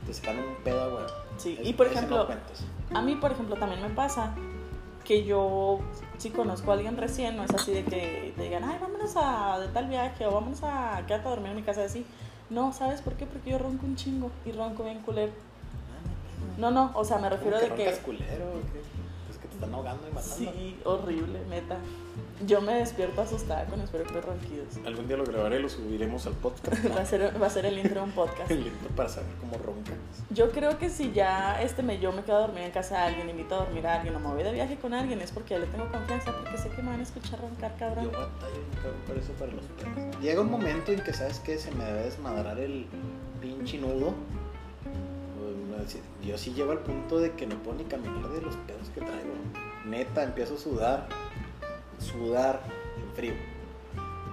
te 0.05 0.13
sacaron 0.13 0.41
un 0.47 0.55
pedo 0.63 0.81
a 0.81 0.87
huevo. 0.87 1.07
Sí, 1.37 1.57
Ese- 1.59 1.69
y 1.69 1.73
por 1.73 1.87
no 1.87 1.91
ejemplo. 1.91 2.27
A 2.93 3.01
mí, 3.01 3.15
por 3.15 3.33
ejemplo, 3.33 3.57
también 3.57 3.81
me 3.81 3.89
pasa 3.89 4.33
que 5.03 5.25
yo, 5.25 5.79
si 6.17 6.29
conozco 6.29 6.71
a 6.71 6.75
alguien 6.75 6.95
recién, 6.95 7.35
no 7.35 7.43
es 7.43 7.51
así 7.53 7.73
de 7.73 7.83
que 7.83 8.33
te 8.37 8.43
digan, 8.43 8.63
ay, 8.63 8.77
vámonos 8.81 9.11
a 9.17 9.59
de 9.59 9.67
tal 9.67 9.87
viaje 9.89 10.25
o 10.25 10.31
vámonos 10.31 10.63
a 10.63 11.03
quedarte 11.05 11.27
a 11.27 11.31
dormir 11.31 11.49
en 11.51 11.57
mi 11.57 11.61
casa 11.63 11.83
así. 11.83 12.05
No, 12.49 12.73
¿sabes 12.73 13.01
por 13.01 13.13
qué? 13.13 13.25
Porque 13.25 13.51
yo 13.51 13.57
ronco 13.57 13.85
un 13.85 13.95
chingo 13.95 14.31
y 14.45 14.51
ronco 14.51 14.83
bien 14.83 14.99
culero. 15.01 15.31
No, 16.57 16.71
no, 16.71 16.91
o 16.93 17.03
sea, 17.03 17.17
me 17.17 17.29
refiero 17.29 17.57
¿Cómo 17.59 17.75
de 17.75 17.83
que... 17.83 17.97
culero 17.97 18.45
o 18.45 18.61
qué? 18.71 18.81
Pues 19.27 19.37
que 19.39 19.47
te 19.47 19.55
están 19.55 19.73
ahogando 19.73 20.07
y 20.07 20.11
matando. 20.11 20.35
Sí, 20.35 20.79
horrible, 20.85 21.39
neta. 21.49 21.77
Yo 22.45 22.59
me 22.59 22.73
despierto 22.73 23.21
asustada 23.21 23.65
con 23.65 23.79
los 23.79 23.89
propios 23.89 24.25
ronquidos. 24.25 24.67
Algún 24.85 25.07
día 25.07 25.15
lo 25.15 25.23
grabaré 25.23 25.59
y 25.59 25.61
lo 25.61 25.69
subiremos 25.69 26.25
al 26.27 26.33
podcast. 26.33 26.85
Va 26.95 27.01
a 27.01 27.05
ser, 27.05 27.41
va 27.41 27.47
a 27.47 27.49
ser 27.49 27.65
el 27.65 27.77
intro 27.79 28.01
de 28.01 28.01
un 28.01 28.11
podcast. 28.11 28.51
El 28.51 28.67
intro 28.67 28.89
para 28.89 29.07
saber 29.07 29.29
cómo 29.39 29.57
roncas. 29.63 29.95
Yo 30.31 30.51
creo 30.51 30.77
que 30.77 30.89
si 30.89 31.13
ya 31.13 31.61
este 31.61 31.81
me, 31.81 31.99
yo 31.99 32.11
me 32.11 32.23
quedo 32.23 32.37
a 32.37 32.39
dormir 32.41 32.63
en 32.63 32.71
casa 32.71 32.97
de 32.97 33.01
alguien, 33.03 33.29
invito 33.29 33.55
a 33.55 33.59
dormir 33.59 33.87
a 33.87 33.95
alguien 33.95 34.15
o 34.15 34.19
me 34.19 34.27
voy 34.27 34.43
de 34.43 34.51
viaje 34.51 34.75
con 34.75 34.93
alguien, 34.93 35.21
es 35.21 35.31
porque 35.31 35.53
ya 35.53 35.59
le 35.59 35.67
tengo 35.67 35.89
confianza, 35.89 36.33
porque 36.33 36.57
sé 36.57 36.69
que 36.69 36.81
me 36.81 36.89
van 36.89 36.99
a 36.99 37.03
escuchar 37.03 37.39
roncar, 37.39 37.71
Yo 37.71 37.77
cabrón. 37.79 38.05
batallo 38.11 38.61
cabrón 38.75 39.01
por 39.07 39.17
eso 39.17 39.31
para 39.33 39.51
los 39.53 39.65
pedos. 39.65 40.21
Llega 40.21 40.41
un 40.41 40.51
momento 40.51 40.91
en 40.91 40.99
que 41.01 41.13
sabes 41.13 41.39
que 41.39 41.57
se 41.57 41.71
me 41.71 41.85
debe 41.85 42.03
desmadrar 42.03 42.59
el 42.59 42.85
pinche 43.41 43.77
nudo. 43.77 44.13
Yo 46.25 46.37
sí 46.37 46.53
llego 46.53 46.71
al 46.71 46.79
punto 46.79 47.19
de 47.19 47.31
que 47.33 47.45
no 47.45 47.55
puedo 47.61 47.77
ni 47.77 47.83
caminar 47.83 48.27
de 48.29 48.41
los 48.41 48.55
pedos 48.55 48.89
que 48.89 49.01
traigo. 49.01 49.33
Neta, 49.85 50.23
empiezo 50.23 50.55
a 50.55 50.57
sudar, 50.57 51.07
sudar 52.05 52.61
en 52.97 53.15
frío. 53.15 53.33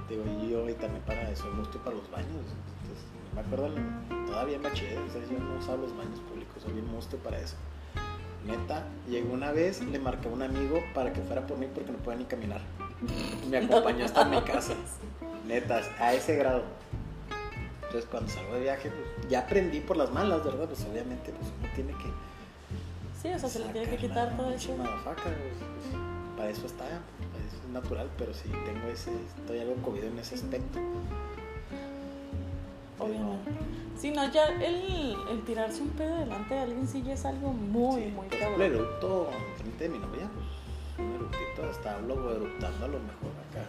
Digo, 0.09 0.25
yo 0.49 0.69
y 0.69 0.75
también 0.75 1.03
para 1.05 1.31
eso 1.31 1.47
me 1.51 1.61
gusta 1.61 1.79
para 1.79 1.97
los 1.97 2.11
baños. 2.11 2.29
Entonces, 2.31 3.05
me 3.35 3.41
acuerdo 3.41 3.71
todavía 4.27 4.57
en 4.57 4.63
bachiller, 4.63 4.99
o 4.99 5.11
sea, 5.11 5.23
yo 5.23 5.39
no 5.39 5.59
usaba 5.59 5.79
los 5.79 5.97
baños 5.97 6.21
públicos, 6.21 6.63
soy 6.63 6.73
bien 6.73 6.87
musto 6.87 7.17
para 7.19 7.39
eso. 7.39 7.57
Neta, 8.47 8.85
llegó 9.09 9.33
una 9.33 9.53
vez, 9.53 9.83
le 9.83 9.99
marqué 9.99 10.29
a 10.29 10.33
un 10.33 10.43
amigo 10.43 10.81
para 10.95 11.13
que 11.13 11.21
fuera 11.21 11.47
por 11.47 11.59
mí 11.59 11.67
porque 11.73 11.93
no 11.93 11.99
podía 11.99 12.19
ni 12.19 12.25
caminar. 12.25 12.61
Me 13.49 13.59
acompañó 13.59 14.05
hasta 14.05 14.25
mi 14.25 14.41
casa. 14.43 14.75
Neta, 15.47 15.81
a 15.99 16.13
ese 16.13 16.37
grado. 16.37 16.63
Entonces 17.83 18.07
cuando 18.11 18.31
salgo 18.31 18.55
de 18.55 18.61
viaje, 18.63 18.91
pues 18.91 19.29
ya 19.29 19.41
aprendí 19.41 19.81
por 19.81 19.97
las 19.97 20.11
malas, 20.11 20.45
¿verdad? 20.45 20.67
Pues 20.67 20.85
obviamente 20.91 21.31
pues 21.31 21.53
uno 21.61 21.69
tiene 21.75 21.93
que... 21.93 22.11
Sí, 23.21 23.29
o 23.33 23.39
sea, 23.39 23.49
se 23.49 23.61
le 23.61 23.67
tiene 23.67 23.89
que 23.89 23.97
quitar 23.97 24.37
todo 24.37 24.51
eso. 24.51 24.77
motherfucker, 24.77 25.23
pues, 25.25 25.55
pues, 25.59 26.03
para 26.37 26.51
eso 26.51 26.67
está, 26.67 26.85
natural, 27.73 28.09
pero 28.19 28.33
sí 28.35 28.49
tengo 28.65 28.87
ese, 28.93 29.11
estoy 29.39 29.59
algo 29.61 29.75
cogido 29.77 30.07
en 30.09 30.19
ese 30.19 30.35
aspecto. 30.37 30.79
Obviamente. 32.99 33.51
Sí, 33.99 34.11
no, 34.11 34.31
ya 34.33 34.47
el, 34.47 35.17
el 35.31 35.43
tirarse 35.45 35.83
un 35.83 35.91
pedo 35.91 36.17
delante 36.19 36.55
de 36.55 36.61
alguien 36.61 36.87
sí 36.89 37.03
ya 37.03 37.15
es 37.15 37.25
algo 37.25 37.53
muy, 37.53 38.03
Sí, 38.03 38.09
muy 38.11 38.29
por 38.29 38.39
cabrón. 38.39 38.63
ejemplo, 38.63 38.81
eructo 38.85 39.31
frente 39.59 39.85
de 39.85 39.91
mi 39.91 39.99
novia, 39.99 40.29
pues 40.35 41.07
un 41.09 41.15
eructito, 41.15 41.65
hasta 41.71 41.95
hablo 41.97 42.37
eructando 42.37 42.85
a 42.85 42.89
lo 42.89 42.99
mejor 42.99 43.31
acá. 43.51 43.65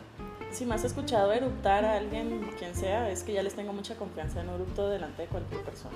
Si 0.52 0.66
me 0.66 0.76
has 0.76 0.84
escuchado 0.84 1.32
eructar 1.34 1.84
a 1.86 1.98
alguien, 1.98 2.48
quien 2.60 2.76
sea, 2.76 3.10
es 3.10 3.24
que 3.24 3.34
ya 3.34 3.42
les 3.42 3.56
tengo 3.56 3.74
mucha 3.74 3.96
confianza 3.96 4.42
en 4.42 4.50
eructo 4.50 4.88
delante 4.89 5.24
de 5.24 5.28
cualquier 5.28 5.62
persona. 5.62 5.96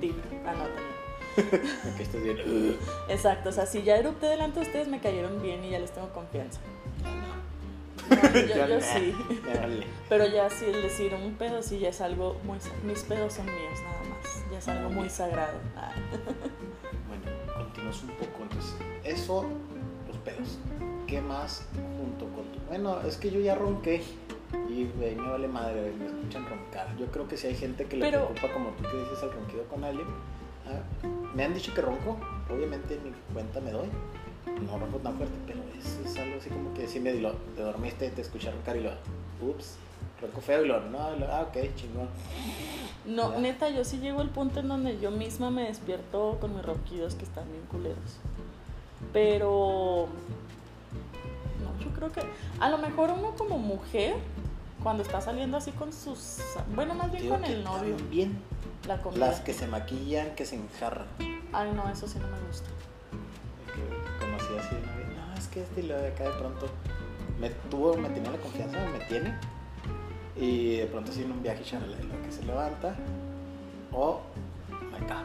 Dime, 0.00 0.22
anótalo. 0.46 0.99
Aquí 1.94 2.02
estás 2.02 2.22
bien. 2.22 2.76
Exacto, 3.08 3.48
o 3.50 3.52
sea, 3.52 3.66
si 3.66 3.82
ya 3.82 3.96
erupté 3.96 4.26
delante 4.26 4.60
de 4.60 4.66
ustedes 4.66 4.88
me 4.88 5.00
cayeron 5.00 5.40
bien 5.42 5.64
y 5.64 5.70
ya 5.70 5.78
les 5.78 5.90
tengo 5.92 6.08
confianza. 6.10 6.60
No, 7.02 8.40
yo, 8.40 8.66
yo 8.68 8.80
sí. 8.80 9.14
Pero 10.08 10.26
ya 10.26 10.50
sí, 10.50 10.64
el 10.66 10.82
decir 10.82 11.14
un 11.14 11.34
pedo 11.34 11.62
sí 11.62 11.78
ya 11.78 11.90
es 11.90 12.00
algo 12.00 12.36
muy... 12.44 12.58
Mis 12.84 13.02
pedos 13.04 13.34
son 13.34 13.46
míos 13.46 13.78
nada 13.84 14.02
más. 14.10 14.44
Ya 14.50 14.58
es 14.58 14.68
algo 14.68 14.90
muy 14.90 15.08
sagrado. 15.08 15.58
Ah. 15.76 15.92
Bueno, 17.08 17.24
continuamos 17.66 18.02
un 18.04 18.10
poco. 18.10 18.42
Entonces, 18.42 18.74
eso, 19.04 19.44
los 20.06 20.16
pedos. 20.18 20.58
¿Qué 21.08 21.20
más 21.20 21.64
junto 21.74 22.26
con 22.34 22.44
tu.? 22.52 22.60
Bueno, 22.68 23.00
es 23.02 23.16
que 23.16 23.30
yo 23.32 23.40
ya 23.40 23.54
ronqué. 23.56 24.02
Y 24.68 24.86
güey, 24.96 25.14
me 25.16 25.28
vale 25.28 25.48
madre, 25.48 25.92
me 25.98 26.06
escuchan 26.06 26.48
roncar. 26.48 26.96
Yo 26.96 27.06
creo 27.06 27.26
que 27.26 27.36
si 27.36 27.48
hay 27.48 27.56
gente 27.56 27.84
que 27.86 27.96
le 27.96 28.04
Pero- 28.06 28.28
preocupa, 28.28 28.52
como 28.54 28.70
tú 28.70 28.82
que 28.84 28.96
dices, 28.96 29.22
el 29.24 29.32
ronquido 29.32 29.64
con 29.64 29.82
alguien. 29.84 30.06
Ah, 30.70 31.06
me 31.34 31.44
han 31.44 31.54
dicho 31.54 31.72
que 31.74 31.80
ronco. 31.80 32.16
Obviamente, 32.50 32.94
en 32.94 33.04
mi 33.04 33.12
cuenta 33.32 33.60
me 33.60 33.70
doy. 33.70 33.88
No 34.66 34.78
ronco 34.78 34.98
tan 34.98 35.16
fuerte, 35.16 35.34
pero 35.46 35.60
eso 35.78 36.00
es 36.04 36.16
algo 36.18 36.38
así 36.38 36.50
como 36.50 36.74
que 36.74 36.86
si 36.86 37.00
me 37.00 37.14
lo, 37.14 37.32
te 37.56 37.62
dormiste 37.62 38.10
te 38.10 38.20
escuché 38.20 38.50
roncar 38.50 38.76
y 38.76 38.80
lo. 38.82 38.90
Ups, 39.40 39.76
ronco 40.20 40.40
feo 40.40 40.64
y 40.64 40.68
lo. 40.68 40.80
No, 40.80 41.16
lo, 41.16 41.26
ah, 41.26 41.46
ok, 41.48 41.74
chingón. 41.76 42.08
No, 43.04 43.38
neta, 43.38 43.68
yo 43.70 43.84
sí 43.84 43.98
llego 43.98 44.20
al 44.20 44.30
punto 44.30 44.60
en 44.60 44.68
donde 44.68 44.98
yo 44.98 45.10
misma 45.10 45.50
me 45.50 45.64
despierto 45.64 46.38
con 46.40 46.54
mis 46.54 46.64
ronquidos 46.64 47.14
que 47.14 47.24
están 47.24 47.50
bien 47.50 47.64
culeros. 47.70 48.18
Pero. 49.12 50.08
No, 51.62 51.84
yo 51.84 51.90
creo 51.92 52.12
que. 52.12 52.22
A 52.60 52.68
lo 52.68 52.78
mejor 52.78 53.10
uno 53.10 53.34
como 53.36 53.58
mujer, 53.58 54.16
cuando 54.82 55.02
está 55.02 55.20
saliendo 55.20 55.56
así 55.56 55.70
con 55.72 55.92
sus. 55.92 56.40
Bueno, 56.74 56.94
más 56.94 57.10
bien 57.10 57.24
Digo 57.24 57.36
con 57.36 57.44
el 57.44 57.64
novio, 57.64 57.96
también 57.96 58.38
la 58.86 59.00
comida. 59.00 59.28
las 59.28 59.40
que 59.40 59.52
se 59.52 59.66
maquillan, 59.66 60.34
que 60.34 60.44
se 60.44 60.56
enjarran. 60.56 61.06
Ay, 61.52 61.70
no, 61.74 61.88
eso 61.90 62.06
sí 62.06 62.18
no 62.18 62.26
me 62.28 62.46
gusta. 62.46 62.68
conocí 64.18 64.56
así 64.58 64.74
una 64.76 64.96
vez, 64.96 65.08
no, 65.16 65.34
es 65.34 65.48
que 65.48 65.62
este 65.62 65.80
y 65.80 65.86
luego 65.86 66.02
de 66.02 66.08
acá 66.08 66.24
de 66.24 66.30
pronto 66.30 66.68
me 67.40 67.50
tuvo, 67.70 67.96
me 67.96 68.08
tenía 68.10 68.30
la 68.30 68.38
confianza, 68.38 68.78
me 68.86 69.04
tiene, 69.06 69.34
Y 70.36 70.76
de 70.76 70.86
pronto 70.86 71.10
así 71.10 71.22
en 71.22 71.32
un 71.32 71.42
viaje 71.42 71.64
lo 71.78 72.22
que 72.22 72.32
se 72.32 72.42
levanta. 72.44 72.94
O 73.92 74.20
acá. 74.94 75.22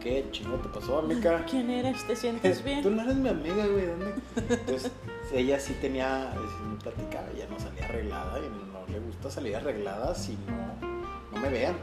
¿Qué 0.00 0.24
chingo 0.30 0.56
te 0.56 0.68
pasó, 0.68 1.00
amiga? 1.00 1.44
¿Quién 1.50 1.68
eres? 1.70 2.06
¿Te 2.06 2.14
sientes 2.14 2.62
bien? 2.64 2.82
Tú 2.82 2.90
no 2.90 3.02
eres 3.02 3.16
mi 3.16 3.28
amiga, 3.28 3.66
güey. 3.66 3.86
¿Dónde? 3.86 4.14
Entonces, 4.48 4.92
ella 5.32 5.58
sí 5.58 5.76
tenía, 5.80 6.32
me 6.68 6.76
platicaba, 6.76 7.26
ella 7.34 7.46
no 7.50 7.58
salía 7.58 7.84
arreglada 7.84 8.38
y 8.38 8.42
no 8.42 8.86
le 8.92 9.00
gusta 9.00 9.30
salir 9.30 9.56
arreglada 9.56 10.14
si 10.14 10.38
no, 10.46 10.88
no 11.32 11.40
me 11.40 11.48
vean. 11.48 11.74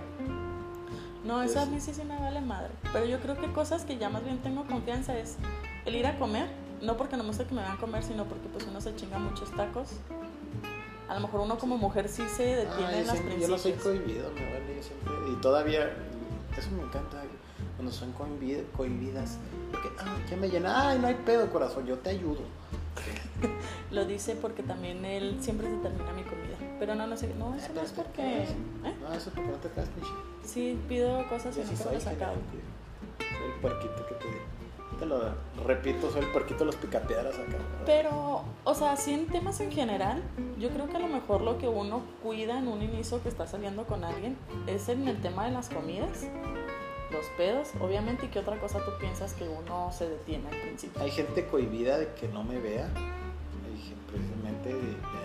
No, 1.24 1.42
eso 1.42 1.62
a 1.62 1.66
mí 1.66 1.80
sí, 1.80 1.94
sí 1.94 2.04
me 2.04 2.18
vale 2.20 2.42
madre. 2.42 2.70
Pero 2.92 3.06
yo 3.06 3.20
creo 3.20 3.40
que 3.40 3.52
cosas 3.52 3.86
que 3.86 3.98
ya 3.98 4.10
más 4.10 4.24
bien 4.24 4.40
tengo 4.40 4.66
confianza 4.66 5.18
es 5.18 5.38
el 5.86 5.96
ir 5.96 6.06
a 6.06 6.18
comer. 6.18 6.48
No 6.82 6.98
porque 6.98 7.16
no 7.16 7.24
me 7.24 7.30
gusta 7.30 7.46
que 7.48 7.56
me 7.56 7.62
vean 7.62 7.78
comer, 7.78 8.04
sino 8.04 8.26
porque 8.26 8.50
pues 8.50 8.66
uno 8.66 8.82
se 8.82 8.94
chinga 8.96 9.18
muchos 9.18 9.50
tacos. 9.56 9.88
A 11.08 11.16
lo 11.16 11.22
mejor 11.22 11.42
uno 11.42 11.58
como 11.58 11.78
mujer 11.78 12.10
sí 12.10 12.24
se 12.28 12.44
detiene 12.44 13.00
en 13.00 13.08
las 13.08 13.18
principios. 13.18 13.42
Yo 13.42 13.56
no 13.56 13.58
soy 13.58 13.72
cohibido, 13.74 14.32
me 14.32 14.46
vale, 14.52 14.76
yo 14.76 14.84
siempre. 14.84 15.14
Y 15.32 15.36
todavía, 15.42 15.94
eso 16.58 16.70
me 16.72 16.84
encanta, 16.84 17.22
cuando 17.78 17.92
son 17.92 18.12
cohibidas. 18.14 19.38
Porque, 19.72 19.90
ah, 20.00 20.18
ya 20.30 20.38
me 20.38 20.50
llena, 20.50 20.90
ay, 20.90 21.00
no 21.00 21.08
hay 21.08 21.16
pedo, 21.16 21.50
corazón, 21.52 21.86
yo 21.86 21.98
te 22.00 22.10
ayudo. 22.10 22.42
Lo 23.92 24.06
dice 24.06 24.36
porque 24.36 24.64
también 24.64 25.04
él 25.06 25.38
siempre 25.40 25.68
se 25.68 25.78
termina 25.78 26.12
mi 26.14 26.24
comida. 26.24 26.53
Pero 26.84 26.96
no, 26.96 27.08
no 27.08 27.16
sé, 27.16 27.34
no, 27.40 27.56
eso 27.56 27.72
no 27.74 27.80
es 27.80 27.92
porque. 27.94 28.44
¿eh? 28.44 28.48
No, 29.02 29.14
eso 29.14 29.30
es 29.30 29.36
porque 29.36 29.52
no 29.52 29.56
te 29.56 29.70
quedas 29.70 29.88
Sí, 30.44 30.78
pido 30.90 31.26
cosas 31.30 31.56
y 31.56 31.62
no 31.62 31.78
se 31.78 31.94
las 31.94 32.08
acabo. 32.08 32.34
Soy 33.20 33.52
el 33.54 33.62
puerquito 33.62 34.06
que 34.06 34.16
te 34.16 34.26
te 35.00 35.06
lo 35.06 35.34
repito, 35.66 36.12
soy 36.12 36.24
el 36.24 36.32
puerquito 36.34 36.60
de 36.60 36.66
los 36.66 36.76
picapiedras 36.76 37.36
acá. 37.36 37.58
Pero, 37.86 38.44
o 38.66 38.76
sea, 38.76 38.98
sí 38.98 39.14
en 39.14 39.28
temas 39.28 39.62
en 39.62 39.72
general, 39.72 40.22
yo 40.60 40.72
creo 40.72 40.90
que 40.90 40.98
a 40.98 41.00
lo 41.00 41.08
mejor 41.08 41.40
lo 41.40 41.58
que 41.58 41.70
uno 41.70 42.02
cuida 42.22 42.60
en 42.60 42.68
un 42.68 42.82
inicio 42.82 43.24
que 43.24 43.30
está 43.30 43.48
saliendo 43.48 43.86
con 43.86 44.04
alguien 44.04 44.36
es 44.68 44.90
en 44.90 45.08
el 45.08 45.22
tema 45.22 45.46
de 45.46 45.52
las 45.52 45.70
comidas 45.70 46.28
los 47.14 47.26
pedos, 47.38 47.70
obviamente, 47.80 48.26
¿y 48.26 48.30
qué 48.30 48.40
otra 48.40 48.60
cosa 48.60 48.80
tú 48.84 48.92
piensas 49.00 49.34
que 49.36 49.48
uno 49.48 49.90
se 49.94 50.10
detiene 50.10 50.50
al 50.50 50.60
principio? 50.60 51.02
Hay 51.02 51.12
gente 51.12 51.46
cohibida 51.46 51.98
de 51.98 52.14
que 52.16 52.28
no 52.28 52.44
me 52.44 52.60
vea. 52.60 52.90
Precisamente 54.12 54.70
de, 54.70 54.80
uno 54.80 55.23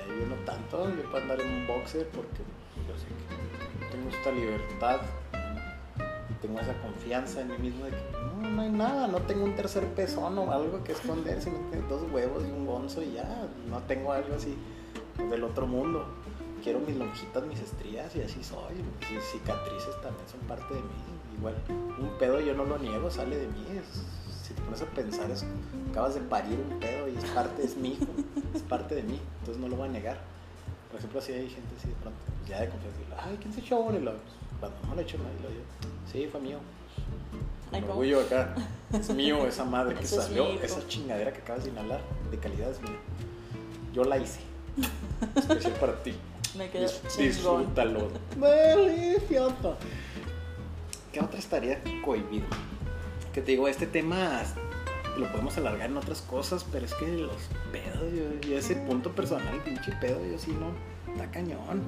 tanto. 0.49 0.89
Yo 0.97 1.03
puedo 1.11 1.23
andar 1.23 1.41
en 1.41 1.49
un 1.49 1.67
boxer 1.67 2.07
porque 2.09 2.43
yo 2.87 2.97
sé 2.97 3.07
que 3.07 3.91
tengo 3.91 4.09
esta 4.11 4.31
libertad, 4.31 5.01
tengo 6.41 6.61
esa 6.61 6.75
confianza 6.81 7.41
en 7.41 7.49
mí 7.49 7.59
mismo 7.59 7.85
de 7.85 7.91
que 7.91 7.97
no, 8.13 8.49
no 8.49 8.63
hay 8.63 8.71
nada, 8.71 9.09
no 9.09 9.19
tengo 9.23 9.45
un 9.45 9.55
tercer 9.57 9.87
pezón 9.95 10.39
o 10.39 10.53
algo 10.53 10.83
que 10.85 10.93
esconder, 10.93 11.41
sino 11.43 11.59
tengo 11.71 11.89
dos 11.89 12.11
huevos 12.13 12.45
y 12.47 12.51
un 12.51 12.67
gonzo 12.67 13.03
y 13.03 13.13
ya, 13.13 13.49
no 13.69 13.79
tengo 13.83 14.13
algo 14.13 14.35
así 14.35 14.57
del 15.31 15.45
otro 15.45 15.67
mundo. 15.67 16.07
Quiero 16.63 16.81
mis 16.81 16.97
lonjitas, 16.97 17.45
mis 17.45 17.61
estrías 17.61 18.15
y 18.17 18.23
así 18.23 18.43
soy. 18.43 18.75
Mis 19.11 19.25
cicatrices 19.25 19.95
también 20.03 20.29
son 20.29 20.41
parte 20.41 20.75
de 20.75 20.81
mí 20.81 21.19
igual, 21.39 21.55
un 21.99 22.19
pedo 22.19 22.41
yo 22.41 22.55
no 22.55 22.65
lo 22.65 22.79
niego, 22.79 23.11
sale 23.11 23.37
de 23.37 23.47
mí. 23.47 23.65
si 24.43 24.55
te 24.55 24.63
pones 24.63 24.83
a 24.83 24.87
pensar, 24.87 25.31
es, 25.31 25.45
acabas 25.91 26.15
de 26.15 26.21
parir 26.21 26.59
un 26.59 26.81
pedo 26.81 27.09
y 27.09 27.17
es 27.17 27.25
parte, 27.27 27.63
es 27.65 27.77
mi 27.77 27.97
es 28.55 28.63
parte 28.63 28.95
de 28.97 29.03
mí, 29.03 29.21
entonces 29.41 29.63
no 29.63 29.69
lo 29.69 29.77
voy 29.77 29.89
a 29.89 29.93
negar. 29.93 30.19
Por 30.91 30.99
ejemplo, 30.99 31.21
si 31.21 31.33
hay 31.33 31.49
gente 31.49 31.75
así 31.77 31.89
de 31.89 31.95
pronto, 31.95 32.19
pues, 32.25 32.49
ya 32.49 32.61
de 32.61 32.69
confianza, 32.69 32.99
ay, 33.19 33.39
¿quién 33.41 33.53
se 33.53 33.61
echó 33.61 33.79
uno? 33.79 33.99
Y 33.99 34.03
lo, 34.03 34.13
cuando 34.59 34.79
no 34.87 34.95
lo 34.95 35.01
he 35.01 35.05
hecho 35.05 35.19
nadie, 35.19 35.37
lo 35.43 35.51
yo, 35.51 35.61
sí, 36.11 36.27
fue 36.31 36.41
mío. 36.41 36.59
Me 37.71 37.83
orgullo 37.83 38.21
acá, 38.21 38.55
es 38.93 39.11
mío 39.11 39.47
esa 39.47 39.65
madre 39.65 39.95
que 39.95 40.07
salió, 40.07 40.49
esa 40.63 40.87
chingadera 40.89 41.33
que 41.33 41.41
acabas 41.41 41.65
de 41.65 41.71
inhalar, 41.71 42.01
de 42.31 42.39
calidad 42.39 42.71
es 42.71 42.81
mía. 42.81 42.97
Yo 43.93 44.05
la 44.05 44.17
hice, 44.17 44.41
especial 45.37 45.75
para 45.75 46.03
ti. 46.03 46.15
Me 46.57 46.71
quedo 46.71 46.91
Disfrútalo. 47.19 48.09
Delicioso. 48.37 49.77
¿Qué 51.13 51.21
otra 51.21 51.39
estaría 51.39 51.83
cohibido? 52.03 52.47
Que 53.35 53.43
te 53.43 53.53
digo, 53.53 53.69
este 53.69 53.87
tema 53.87 54.43
lo 55.19 55.31
podemos 55.31 55.57
alargar 55.59 55.91
en 55.91 55.97
otras 55.97 56.23
cosas, 56.23 56.65
pero 56.71 56.87
es 56.87 56.95
que 56.95 57.07
los 57.09 57.37
pedos, 57.73 58.13
yo, 58.49 58.57
ese 58.57 58.77
punto 58.77 59.13
personal, 59.13 59.61
pinche 59.65 59.93
pedo, 60.01 60.25
yo 60.25 60.39
sí 60.39 60.53
no, 60.53 60.73
está 61.13 61.31
cañón. 61.31 61.83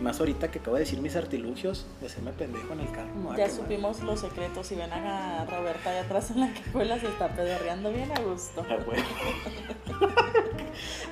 Más 0.00 0.18
ahorita 0.18 0.50
que 0.50 0.58
acabo 0.58 0.74
de 0.74 0.80
decir 0.80 0.98
mis 0.98 1.14
artilugios 1.14 1.86
de 2.00 2.08
hacerme 2.08 2.32
pendejo 2.32 2.72
en 2.72 2.80
el 2.80 2.90
carro. 2.90 3.36
ya 3.36 3.48
supimos 3.48 4.00
los 4.00 4.20
secretos 4.20 4.72
y 4.72 4.74
ven 4.74 4.92
a 4.92 5.46
Roberta 5.46 5.90
allá 5.90 6.00
atrás 6.02 6.32
en 6.32 6.40
la 6.40 6.52
cajuela, 6.52 6.98
se 6.98 7.06
está 7.06 7.28
pedorreando 7.28 7.92
bien 7.92 8.10
a 8.10 8.20
gusto. 8.20 8.66
Ah, 8.68 8.76
bueno. 8.84 9.04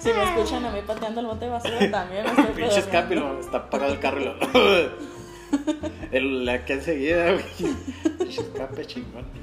si 0.00 0.12
me 0.12 0.24
escuchan 0.24 0.64
a 0.64 0.72
mí 0.72 0.80
pateando 0.84 1.20
el 1.20 1.26
bote 1.26 1.44
de 1.44 1.50
basura 1.52 1.90
también 1.92 2.24
me 2.24 2.30
estoy 2.30 2.54
Pinche 2.56 2.80
escape, 2.80 3.14
está 3.38 3.58
apagado 3.58 3.92
el 3.92 4.00
carro 4.00 4.20
y 4.20 4.24
lo... 4.24 4.34
el, 6.10 6.44
la 6.44 6.64
que 6.64 6.72
enseguida, 6.72 7.36
Escape 8.28 8.86
chingón. 8.86 9.41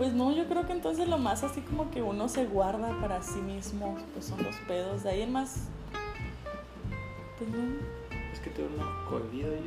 Pues 0.00 0.14
no, 0.14 0.34
yo 0.34 0.46
creo 0.46 0.66
que 0.66 0.72
entonces 0.72 1.08
lo 1.08 1.18
más 1.18 1.44
así 1.44 1.60
como 1.60 1.90
que 1.90 2.00
uno 2.00 2.26
se 2.30 2.46
guarda 2.46 2.98
para 3.02 3.22
sí 3.22 3.38
mismo, 3.38 3.98
pues 4.14 4.24
son 4.24 4.42
los 4.42 4.56
pedos. 4.66 5.02
De 5.02 5.10
ahí 5.10 5.20
en 5.20 5.30
más. 5.30 5.64
Pues 7.36 7.50
no. 7.50 7.58
Es 8.32 8.40
que 8.40 8.48
tengo 8.48 8.70
una 8.76 8.86
cohibido 9.10 9.52
yo. 9.52 9.60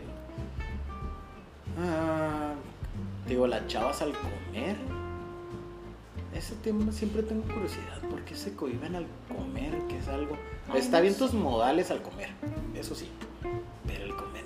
Ah, 1.79 2.53
digo, 3.27 3.45
las 3.45 3.67
chavas 3.67 4.01
al 4.01 4.13
comer. 4.13 4.75
Ese 6.33 6.55
tema 6.55 6.91
siempre 6.91 7.21
tengo 7.21 7.43
curiosidad. 7.43 8.01
¿Por 8.09 8.25
qué 8.25 8.33
se 8.33 8.55
cohiben 8.55 8.95
al 8.95 9.05
comer? 9.27 9.77
Que 9.87 9.99
es 9.99 10.07
algo. 10.07 10.35
Está 10.73 10.99
bien 10.99 11.15
tus 11.15 11.35
modales 11.35 11.91
al 11.91 12.01
comer, 12.01 12.29
eso 12.73 12.95
sí 12.95 13.07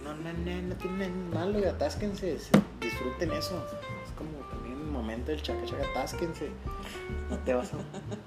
no, 0.08 0.34
no, 0.34 0.62
no 0.62 0.76
tienen 0.76 1.30
malo, 1.32 1.69
atásquense, 1.69 2.38
disfruten 2.80 3.32
eso. 3.32 3.65
Momento 5.08 5.32
del 5.32 5.41
chaca 5.41 5.65
chaca, 5.65 5.84
atásquense. 5.91 6.50
No 7.30 7.38
te 7.39 7.54
vas 7.54 7.72
a 7.74 7.78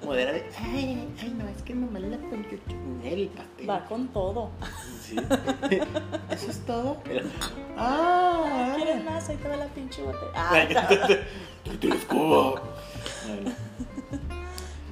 moderar 0.07 0.35
de, 0.35 0.45
ay, 0.59 1.09
ay, 1.21 1.35
no, 1.37 1.47
es 1.47 1.63
que 1.63 1.75
me 1.75 1.87
mala 1.91 2.07
el 2.07 3.29
pastel. 3.29 3.69
Va 3.69 3.85
con 3.85 4.09
todo. 4.09 4.51
Sí. 5.03 5.17
Eso 6.31 6.51
es 6.51 6.61
todo. 6.65 6.97
ah, 7.77 8.75
¿quieres 8.77 9.05
más? 9.05 9.29
Ahí 9.29 9.37
te 9.37 9.49
va 9.49 9.57
la 9.57 9.67
pinche 9.67 10.03
botella. 10.03 10.33
Ah, 10.35 10.67
tú 11.65 11.77
tienes 11.77 12.05
cubo. 12.07 12.61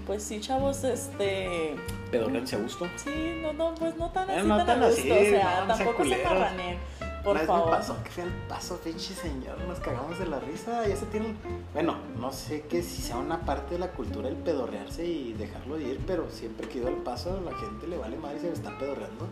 Pues 0.07 0.23
sí, 0.23 0.41
chavos, 0.41 0.85
este. 0.85 1.75
¿Pedorrense 2.11 2.57
a 2.57 2.59
gusto? 2.59 2.87
Sí, 2.97 3.41
no, 3.43 3.53
no, 3.53 3.75
pues 3.75 3.97
no 3.97 4.11
tan 4.11 4.29
eh, 4.31 4.39
así, 4.39 4.49
no 4.49 4.65
tan, 4.65 4.83
a 4.83 4.89
gusto. 4.89 5.03
o 5.03 5.25
sea, 5.25 5.65
tampoco 5.67 6.05
se 6.05 6.25
marraneen. 6.25 6.79
Por 7.29 7.37
Una 7.37 7.45
favor. 7.45 7.67
me 7.67 7.77
pasó 7.77 8.03
que 8.03 8.09
fue 8.09 8.23
al 8.23 8.33
paso, 8.49 8.79
pinche 8.79 9.13
señor, 9.13 9.61
nos 9.69 9.79
cagamos 9.81 10.19
de 10.19 10.25
la 10.25 10.41
risa. 10.41 10.89
Ya 10.89 10.97
se 10.97 11.05
tiene. 11.05 11.37
Bueno, 11.75 11.99
no 12.19 12.33
sé 12.33 12.63
que 12.63 12.83
si 12.83 13.03
sea 13.03 13.19
una 13.19 13.43
parte 13.43 13.75
de 13.75 13.81
la 13.81 13.89
cultura 13.89 14.31
el 14.31 14.37
pedorrearse 14.37 15.05
y 15.05 15.35
dejarlo 15.35 15.79
ir, 15.79 16.01
pero 16.07 16.31
siempre 16.31 16.67
que 16.67 16.79
ido 16.79 16.89
al 16.89 16.95
paso, 16.95 17.39
la 17.45 17.55
gente 17.55 17.87
le 17.87 17.99
vale 17.99 18.17
madre 18.17 18.39
y 18.39 18.41
se 18.41 18.47
le 18.47 18.55
está 18.55 18.79
pedorreando. 18.79 19.27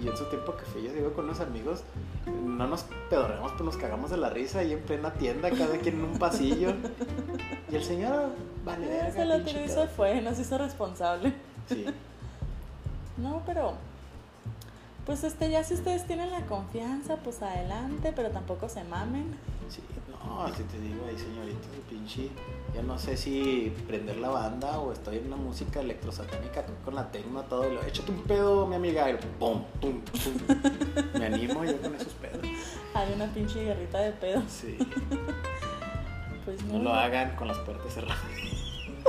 Y 0.00 0.06
yo 0.06 0.10
en 0.10 0.18
su 0.18 0.24
tiempo 0.24 0.56
que 0.56 0.64
fui, 0.64 0.82
yo 0.82 0.92
digo 0.92 1.12
con 1.12 1.26
unos 1.26 1.38
amigos, 1.38 1.84
no 2.26 2.66
nos 2.66 2.84
pedorreamos, 3.08 3.52
pues 3.52 3.64
nos 3.64 3.76
cagamos 3.76 4.10
de 4.10 4.16
la 4.16 4.28
risa 4.28 4.58
ahí 4.58 4.72
en 4.72 4.80
plena 4.80 5.12
tienda, 5.12 5.50
cada 5.50 5.78
quien 5.78 6.00
en 6.00 6.04
un 6.04 6.18
pasillo. 6.18 6.74
Y 7.70 7.76
el 7.76 7.84
señor, 7.84 8.30
vale, 8.64 8.88
verga, 8.88 9.12
se 9.12 9.24
lo 9.24 9.44
tiró 9.44 9.64
y 9.64 9.68
se 9.68 9.86
fue, 9.86 10.20
nos 10.20 10.36
hizo 10.40 10.58
responsable. 10.58 11.32
Sí. 11.68 11.84
no, 13.18 13.40
pero 13.46 13.74
pues 15.08 15.24
este 15.24 15.50
ya 15.50 15.64
si 15.64 15.72
ustedes 15.72 16.06
tienen 16.06 16.30
la 16.30 16.42
confianza, 16.44 17.16
pues 17.16 17.40
adelante, 17.40 18.12
pero 18.14 18.28
tampoco 18.28 18.68
se 18.68 18.84
mamen. 18.84 19.24
Sí, 19.70 19.80
no, 20.22 20.42
así 20.42 20.62
te 20.64 20.78
digo 20.78 21.02
ahí 21.08 21.16
señorita, 21.16 21.66
pinche, 21.88 22.28
ya 22.74 22.82
no 22.82 22.98
sé 22.98 23.16
si 23.16 23.72
prender 23.86 24.18
la 24.18 24.28
banda 24.28 24.78
o 24.78 24.92
estoy 24.92 25.16
en 25.16 25.28
una 25.28 25.36
música 25.36 25.80
electrosatánica 25.80 26.66
con 26.84 26.94
la 26.94 27.10
tecno 27.10 27.40
todo 27.44 27.66
y 27.72 27.74
lo 27.74 27.82
échate 27.84 28.12
un 28.12 28.22
pedo, 28.24 28.66
mi 28.66 28.74
amiga, 28.74 29.10
y 29.10 29.14
pum, 29.38 29.64
pum, 29.80 30.02
pum. 30.02 30.58
Me 31.18 31.24
animo 31.24 31.64
yo 31.64 31.80
con 31.80 31.94
esos 31.94 32.12
pedos. 32.12 32.46
Hay 32.92 33.10
una 33.14 33.32
pinche 33.32 33.64
guerrita 33.64 34.00
de 34.00 34.12
pedos. 34.12 34.44
Sí. 34.46 34.76
pues 36.44 36.62
no. 36.64 36.74
No 36.74 36.84
lo 36.84 36.92
hagan 36.92 37.34
con 37.34 37.48
las 37.48 37.56
puertas 37.60 37.94
cerradas. 37.94 38.57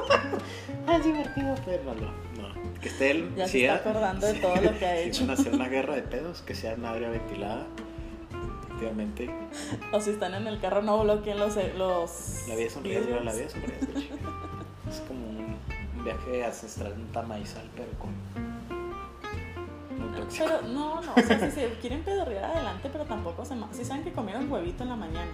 Es 0.90 1.04
divertido, 1.04 1.56
pero 1.66 1.84
no, 1.84 2.42
no. 2.42 2.80
Que 2.82 2.88
esté 2.90 3.12
él. 3.12 3.32
Ya 3.36 3.48
se 3.48 3.66
está 3.66 3.90
acordando 3.90 4.26
de 4.26 4.34
todo 4.36 4.56
lo 4.56 4.78
que 4.78 4.86
ha 4.86 4.98
hecho. 5.00 5.20
Si 5.20 5.26
van 5.26 5.30
a 5.30 5.34
hacer 5.34 5.54
una 5.54 5.68
guerra 5.68 5.96
de 5.96 6.02
pedos, 6.02 6.42
que 6.42 6.56
sea 6.56 6.76
área 6.84 7.10
ventilada. 7.10 7.68
Efectivamente. 8.66 9.30
O 9.92 10.00
si 10.00 10.12
están 10.12 10.34
en 10.34 10.48
el 10.48 10.60
carro, 10.60 10.82
no 10.82 11.04
bloqueen 11.04 11.38
los. 11.38 11.56
los 11.78 12.46
la 12.48 12.56
vida 12.56 12.70
un 12.76 12.84
riesgo, 12.84 13.20
la 13.20 13.34
vida 13.34 13.46
es 13.46 13.56
un 13.56 13.62
riesgo. 13.62 14.00
es 14.90 15.00
como 15.08 15.30
un, 15.30 16.04
viaje 16.04 16.46
ancestral, 16.46 16.94
un 16.94 17.08
tamaizal, 17.12 17.70
pero 17.76 17.90
con. 18.00 18.10
Pero 20.38 20.62
no, 20.62 21.02
no, 21.02 21.14
o 21.16 21.22
sea, 21.22 21.40
si 21.40 21.52
se 21.52 21.70
quieren 21.82 22.04
pedorrear 22.04 22.46
adelante, 22.46 22.90
pero 22.92 23.06
tampoco 23.06 23.44
se. 23.46 23.56
Si 23.74 23.84
saben 23.84 24.04
que 24.04 24.12
comieron 24.12 24.52
huevito 24.52 24.84
en 24.84 24.90
la 24.90 24.96
mañana 24.96 25.32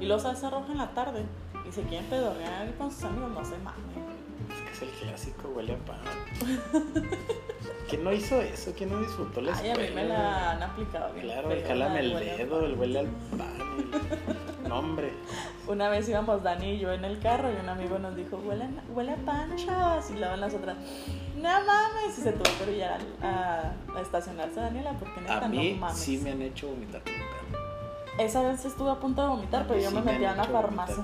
y 0.00 0.06
los 0.06 0.24
hace 0.24 0.48
rojo 0.48 0.70
en 0.70 0.78
la 0.78 0.90
tarde 0.94 1.24
y 1.68 1.72
se 1.72 1.82
quieren 1.82 2.06
pedorrear 2.08 2.72
con 2.74 2.90
sus 2.90 3.04
amigos, 3.04 3.30
no 3.30 3.44
se 3.44 3.58
mamen. 3.58 4.13
Es 4.74 4.82
el 4.82 4.88
clásico, 4.90 5.48
huele 5.48 5.74
a 5.74 5.78
pan. 5.78 5.98
¿Quién 7.88 8.04
no 8.04 8.12
hizo 8.12 8.40
eso? 8.40 8.72
¿Quién 8.76 8.90
no 8.90 9.00
disfrutó 9.00 9.40
la 9.40 9.56
Ay, 9.56 9.70
a 9.70 9.72
mí 9.74 9.78
me 9.78 9.84
escuela? 9.86 10.08
la 10.18 10.50
han 10.52 10.62
aplicado 10.62 11.12
bien. 11.14 11.26
Claro, 11.26 11.50
el 11.52 11.64
jálame 11.64 12.00
el 12.00 12.16
a 12.16 12.20
dedo, 12.20 12.56
pan. 12.60 12.64
el 12.70 12.78
huele 12.78 12.98
al 13.00 13.06
pan. 13.06 13.56
el- 13.78 14.68
No, 14.68 14.78
hombre. 14.78 15.12
Una 15.68 15.90
vez 15.90 16.08
íbamos 16.08 16.42
Dani 16.42 16.72
y 16.72 16.78
yo 16.78 16.90
en 16.92 17.04
el 17.04 17.18
carro 17.20 17.50
y 17.52 17.56
un 17.56 17.68
amigo 17.68 17.98
nos 17.98 18.16
dijo, 18.16 18.36
huele, 18.38 18.64
a- 18.64 18.92
huele 18.92 19.12
a 19.12 19.16
pan, 19.16 19.54
chavas. 19.56 20.10
Y 20.10 20.14
luego 20.14 20.36
las 20.36 20.54
otras, 20.54 20.76
no 21.36 21.42
mames. 21.42 22.18
Y 22.18 22.22
se 22.22 22.32
tuvo 22.32 22.44
que 22.58 22.62
orillar 22.70 22.98
a, 23.22 23.26
a- 23.94 23.98
a 23.98 24.00
estacionarse 24.00 24.60
Daniela 24.60 24.92
porque 24.98 25.20
neta 25.20 25.44
A 25.44 25.48
mí 25.48 25.72
no 25.74 25.80
mames. 25.80 25.98
sí 25.98 26.18
me 26.18 26.30
han 26.32 26.42
hecho 26.42 26.68
vomitar 26.68 27.02
con 27.02 27.12
pedo. 27.12 27.64
Esa 28.18 28.42
vez 28.42 28.64
estuve 28.64 28.90
a 28.90 28.94
punto 28.94 29.22
de 29.22 29.28
vomitar, 29.28 29.62
A 29.62 29.66
pero 29.66 29.80
yo 29.80 29.90
sí 29.90 29.94
me 29.96 30.02
metí 30.02 30.24
a 30.24 30.30
han 30.32 30.34
una 30.40 30.44
farmacia. 30.48 30.96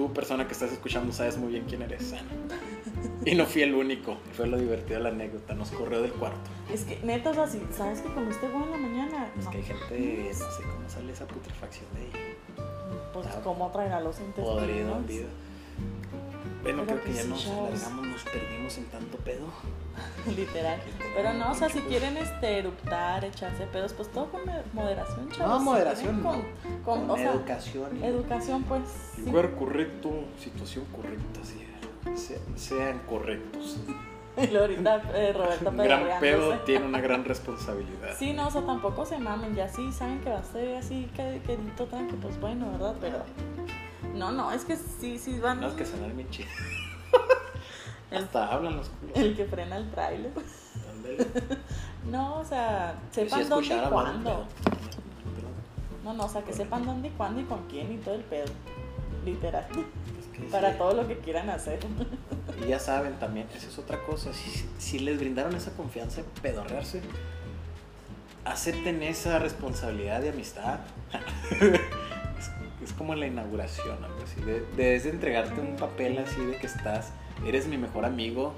Tú, 0.00 0.10
persona 0.14 0.46
que 0.46 0.54
estás 0.54 0.72
escuchando, 0.72 1.12
sabes 1.12 1.36
muy 1.36 1.52
bien 1.52 1.66
quién 1.68 1.82
eres. 1.82 2.14
Y 3.26 3.34
no 3.34 3.44
fui 3.44 3.60
el 3.60 3.74
único. 3.74 4.16
Fue 4.32 4.46
lo 4.46 4.56
divertido 4.56 4.96
de 4.96 5.02
la 5.04 5.10
anécdota. 5.10 5.52
Nos 5.52 5.70
corrió 5.72 6.00
del 6.00 6.12
cuarto. 6.12 6.38
Es 6.72 6.84
que 6.84 6.98
neta, 7.02 7.28
o 7.28 7.34
sea, 7.34 7.46
si 7.46 7.60
sabes 7.70 8.00
que 8.00 8.10
comiste 8.14 8.46
huevo 8.46 8.64
en 8.64 8.70
la 8.70 8.76
mañana, 8.78 9.28
Es 9.38 9.44
no. 9.44 9.50
que 9.50 9.58
hay 9.58 9.62
gente, 9.64 10.30
no 10.38 10.50
sé 10.50 10.62
cómo 10.62 10.88
sale 10.88 11.12
esa 11.12 11.26
putrefacción 11.26 11.84
de 11.94 12.00
ahí. 12.00 12.36
Pues 13.12 13.26
Está 13.26 13.42
cómo 13.42 13.70
traerá 13.70 14.00
los 14.00 14.18
intestinos. 14.20 14.58
Podrido, 14.58 14.96
hundido. 14.96 15.28
Bueno, 16.62 16.82
Pero 16.86 17.00
creo 17.00 17.00
que 17.02 17.10
que 17.10 17.16
ya 17.16 17.22
sí, 17.22 17.28
nos 17.28 17.44
chavos. 17.44 17.68
alargamos, 17.70 18.06
nos 18.06 18.22
perdimos 18.24 18.78
en 18.78 18.84
tanto 18.86 19.16
pedo. 19.18 19.46
Literal. 20.36 20.80
Pero 21.14 21.32
no, 21.34 21.50
o 21.52 21.54
sea, 21.54 21.68
si 21.68 21.80
quieren 21.80 22.16
este, 22.16 22.58
eruptar, 22.58 23.24
echarse 23.24 23.66
pedos, 23.66 23.92
pues 23.94 24.10
todo 24.12 24.26
con 24.30 24.42
moderación, 24.72 25.30
chavos. 25.30 25.48
No, 25.52 25.58
Si 25.58 25.64
moderación, 25.64 26.20
quieren 26.20 26.22
no. 26.22 26.82
Con, 26.84 27.00
con, 27.06 27.10
o 27.10 27.16
sea, 27.16 27.32
educación. 27.32 27.98
y 28.00 28.04
educación, 28.04 28.62
pues. 28.64 28.82
sí. 29.16 29.22
Lugar 29.22 29.54
correcto, 29.56 30.10
situación 30.38 30.84
correcta, 30.94 31.40
sí. 31.42 31.66
Se- 32.16 32.40
sean 32.56 32.98
correctos. 33.08 33.78
Y 34.40 34.56
ahorita 34.56 35.02
eh, 35.12 35.34
Roberto 35.36 35.70
gran 35.76 36.20
pedo 36.20 36.60
tiene 36.60 36.86
una 36.86 37.00
gran 37.00 37.24
responsabilidad. 37.24 38.14
Sí, 38.16 38.32
no, 38.32 38.46
o 38.46 38.50
sea, 38.50 38.62
tampoco 38.64 39.04
se 39.04 39.18
mamen, 39.18 39.54
ya 39.56 39.68
sí 39.68 39.92
saben 39.92 40.20
que 40.20 40.30
va 40.30 40.38
a 40.38 40.44
ser 40.44 40.76
así, 40.76 41.10
que 41.16 41.42
quedito 41.44 41.84
tranqui, 41.86 42.14
pues 42.14 42.40
bueno, 42.40 42.70
¿verdad? 42.70 42.94
Pero. 43.00 43.18
No, 44.20 44.30
no, 44.32 44.52
es 44.52 44.66
que 44.66 44.76
sí, 44.76 45.18
sí 45.18 45.38
van. 45.40 45.60
No 45.62 45.68
es 45.68 45.72
que 45.72 45.86
sonar 45.86 46.12
bien 46.12 46.28
chido. 46.28 46.48
El- 48.10 48.24
Hasta 48.24 48.52
hablan 48.52 48.76
los 48.76 48.88
culos. 48.90 49.16
El 49.16 49.34
que 49.34 49.46
frena 49.46 49.76
el 49.78 49.90
trailer. 49.90 50.30
No, 52.10 52.36
o 52.40 52.44
sea, 52.44 52.98
sepan 53.10 53.48
dónde 53.48 53.74
y 53.76 53.80
cuándo. 53.90 54.46
No, 56.02 56.14
no, 56.14 56.24
o 56.24 56.28
sea, 56.28 56.42
que 56.42 56.52
sepan 56.52 56.84
dónde 56.84 57.08
y 57.08 57.10
cuándo 57.12 57.40
y 57.40 57.44
con 57.44 57.66
quién 57.68 57.92
y 57.92 57.98
todo 57.98 58.14
el 58.14 58.22
pedo. 58.22 58.46
Literal. 59.24 59.66
Es 60.18 60.26
que 60.38 60.44
Para 60.48 60.72
sí. 60.72 60.78
todo 60.78 60.94
lo 60.94 61.06
que 61.06 61.18
quieran 61.18 61.50
hacer. 61.50 61.78
Y 62.64 62.68
ya 62.68 62.78
saben 62.78 63.14
también, 63.18 63.46
esa 63.54 63.68
es 63.68 63.78
otra 63.78 64.02
cosa. 64.04 64.32
Si, 64.32 64.66
si 64.78 64.98
les 64.98 65.18
brindaron 65.18 65.54
esa 65.54 65.72
confianza 65.72 66.22
pedorrearse, 66.42 67.02
acepten 68.44 69.02
esa 69.02 69.38
responsabilidad 69.38 70.20
de 70.22 70.30
amistad. 70.30 70.80
como 73.00 73.14
la 73.14 73.26
inauguración, 73.26 74.04
algo 74.04 74.18
así. 74.22 74.42
De, 74.42 74.60
de 74.76 75.08
entregarte 75.08 75.58
un 75.58 75.74
papel 75.76 76.18
así 76.18 76.38
de 76.44 76.58
que 76.58 76.66
estás, 76.66 77.14
eres 77.46 77.66
mi 77.66 77.78
mejor 77.78 78.04
amigo, 78.04 78.52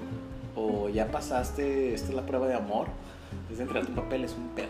o 0.53 0.89
ya 0.89 1.07
pasaste, 1.07 1.93
esta 1.93 2.09
es 2.09 2.13
la 2.13 2.25
prueba 2.25 2.45
de 2.47 2.55
amor. 2.55 2.87
Debes 3.43 3.59
de 3.59 3.63
entregarte 3.63 3.91
un 3.91 3.95
papel, 3.95 4.25
es 4.25 4.33
un 4.33 4.49
pedo. 4.49 4.67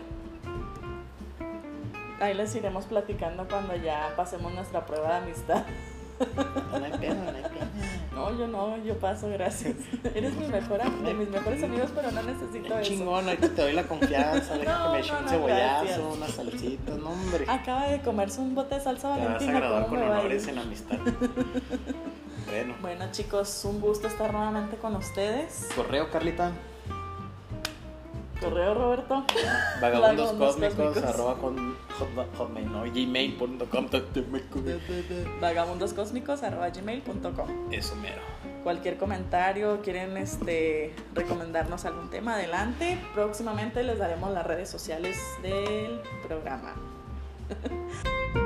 Ahí 2.20 2.34
les 2.34 2.54
iremos 2.54 2.84
platicando 2.86 3.48
cuando 3.48 3.74
ya 3.74 4.12
pasemos 4.16 4.54
nuestra 4.54 4.86
prueba 4.86 5.08
de 5.08 5.24
amistad. 5.24 5.64
No 6.20 6.84
hay 6.84 6.92
pedo, 6.98 7.14
no 7.14 7.30
hay 7.30 7.42
pedo. 7.42 7.64
No, 8.14 8.38
yo 8.38 8.46
no, 8.46 8.76
yo 8.84 8.96
paso, 8.98 9.28
gracias. 9.28 9.74
Eres 10.14 10.34
mi 10.36 10.46
mejor 10.46 10.80
de 11.02 11.14
mis 11.14 11.28
mejores 11.28 11.62
amigos, 11.62 11.90
pero 11.94 12.10
no 12.12 12.22
necesito 12.22 12.78
eso. 12.78 12.82
chingón, 12.90 13.24
ahorita 13.28 13.48
te 13.48 13.62
doy 13.62 13.72
la 13.72 13.82
confianza, 13.84 14.54
deja 14.58 14.78
No, 14.78 14.84
que 14.84 14.88
me 14.90 14.98
no, 14.98 15.04
eche 15.04 15.12
un 15.16 15.22
no, 15.24 15.28
cebollazo, 15.28 15.84
gracias. 15.84 16.00
unas 16.16 16.30
salsitas, 16.30 16.96
no 16.98 17.10
hombre. 17.10 17.44
Acaba 17.48 17.86
de 17.88 18.00
comerse 18.02 18.40
un 18.40 18.54
bote 18.54 18.76
de 18.76 18.80
salsa 18.80 19.14
Te 19.14 19.18
vas 19.18 19.18
a 19.20 19.24
valentina, 19.32 19.58
graduar 19.58 19.86
¿cómo 19.86 19.96
con 20.00 20.08
honores 20.10 20.46
en 20.48 20.58
amistad. 20.58 20.96
bueno, 22.46 22.74
Bueno, 22.80 23.04
chicos, 23.10 23.64
un 23.64 23.80
gusto 23.80 24.06
estar 24.06 24.32
nuevamente 24.32 24.76
con 24.76 24.94
ustedes. 24.96 25.68
correo, 25.74 26.10
Carlita. 26.10 26.52
Correo, 28.40 28.74
Roberto. 28.74 29.24
Vagabundos 29.80 29.80
Vagabundos 29.80 30.32
cósmicos, 30.54 30.74
cósmicos. 30.74 31.10
arroba 31.14 31.36
con 31.36 31.76
hot- 31.98 32.36
hotmail, 32.38 32.70
no, 32.72 32.82
gmail.com. 32.82 33.88
Vagabundoscósmicos 35.40 36.42
arroba 36.42 36.68
gmail.com. 36.70 37.72
Eso 37.72 37.96
mero. 37.96 38.20
Cualquier 38.62 38.96
comentario, 38.96 39.80
quieren 39.82 40.16
este, 40.16 40.94
recomendarnos 41.14 41.84
algún 41.84 42.08
tema, 42.10 42.34
adelante. 42.34 42.98
Próximamente 43.14 43.82
les 43.82 43.98
daremos 43.98 44.30
las 44.32 44.46
redes 44.46 44.68
sociales 44.70 45.18
del 45.42 46.00
programa. 46.26 46.74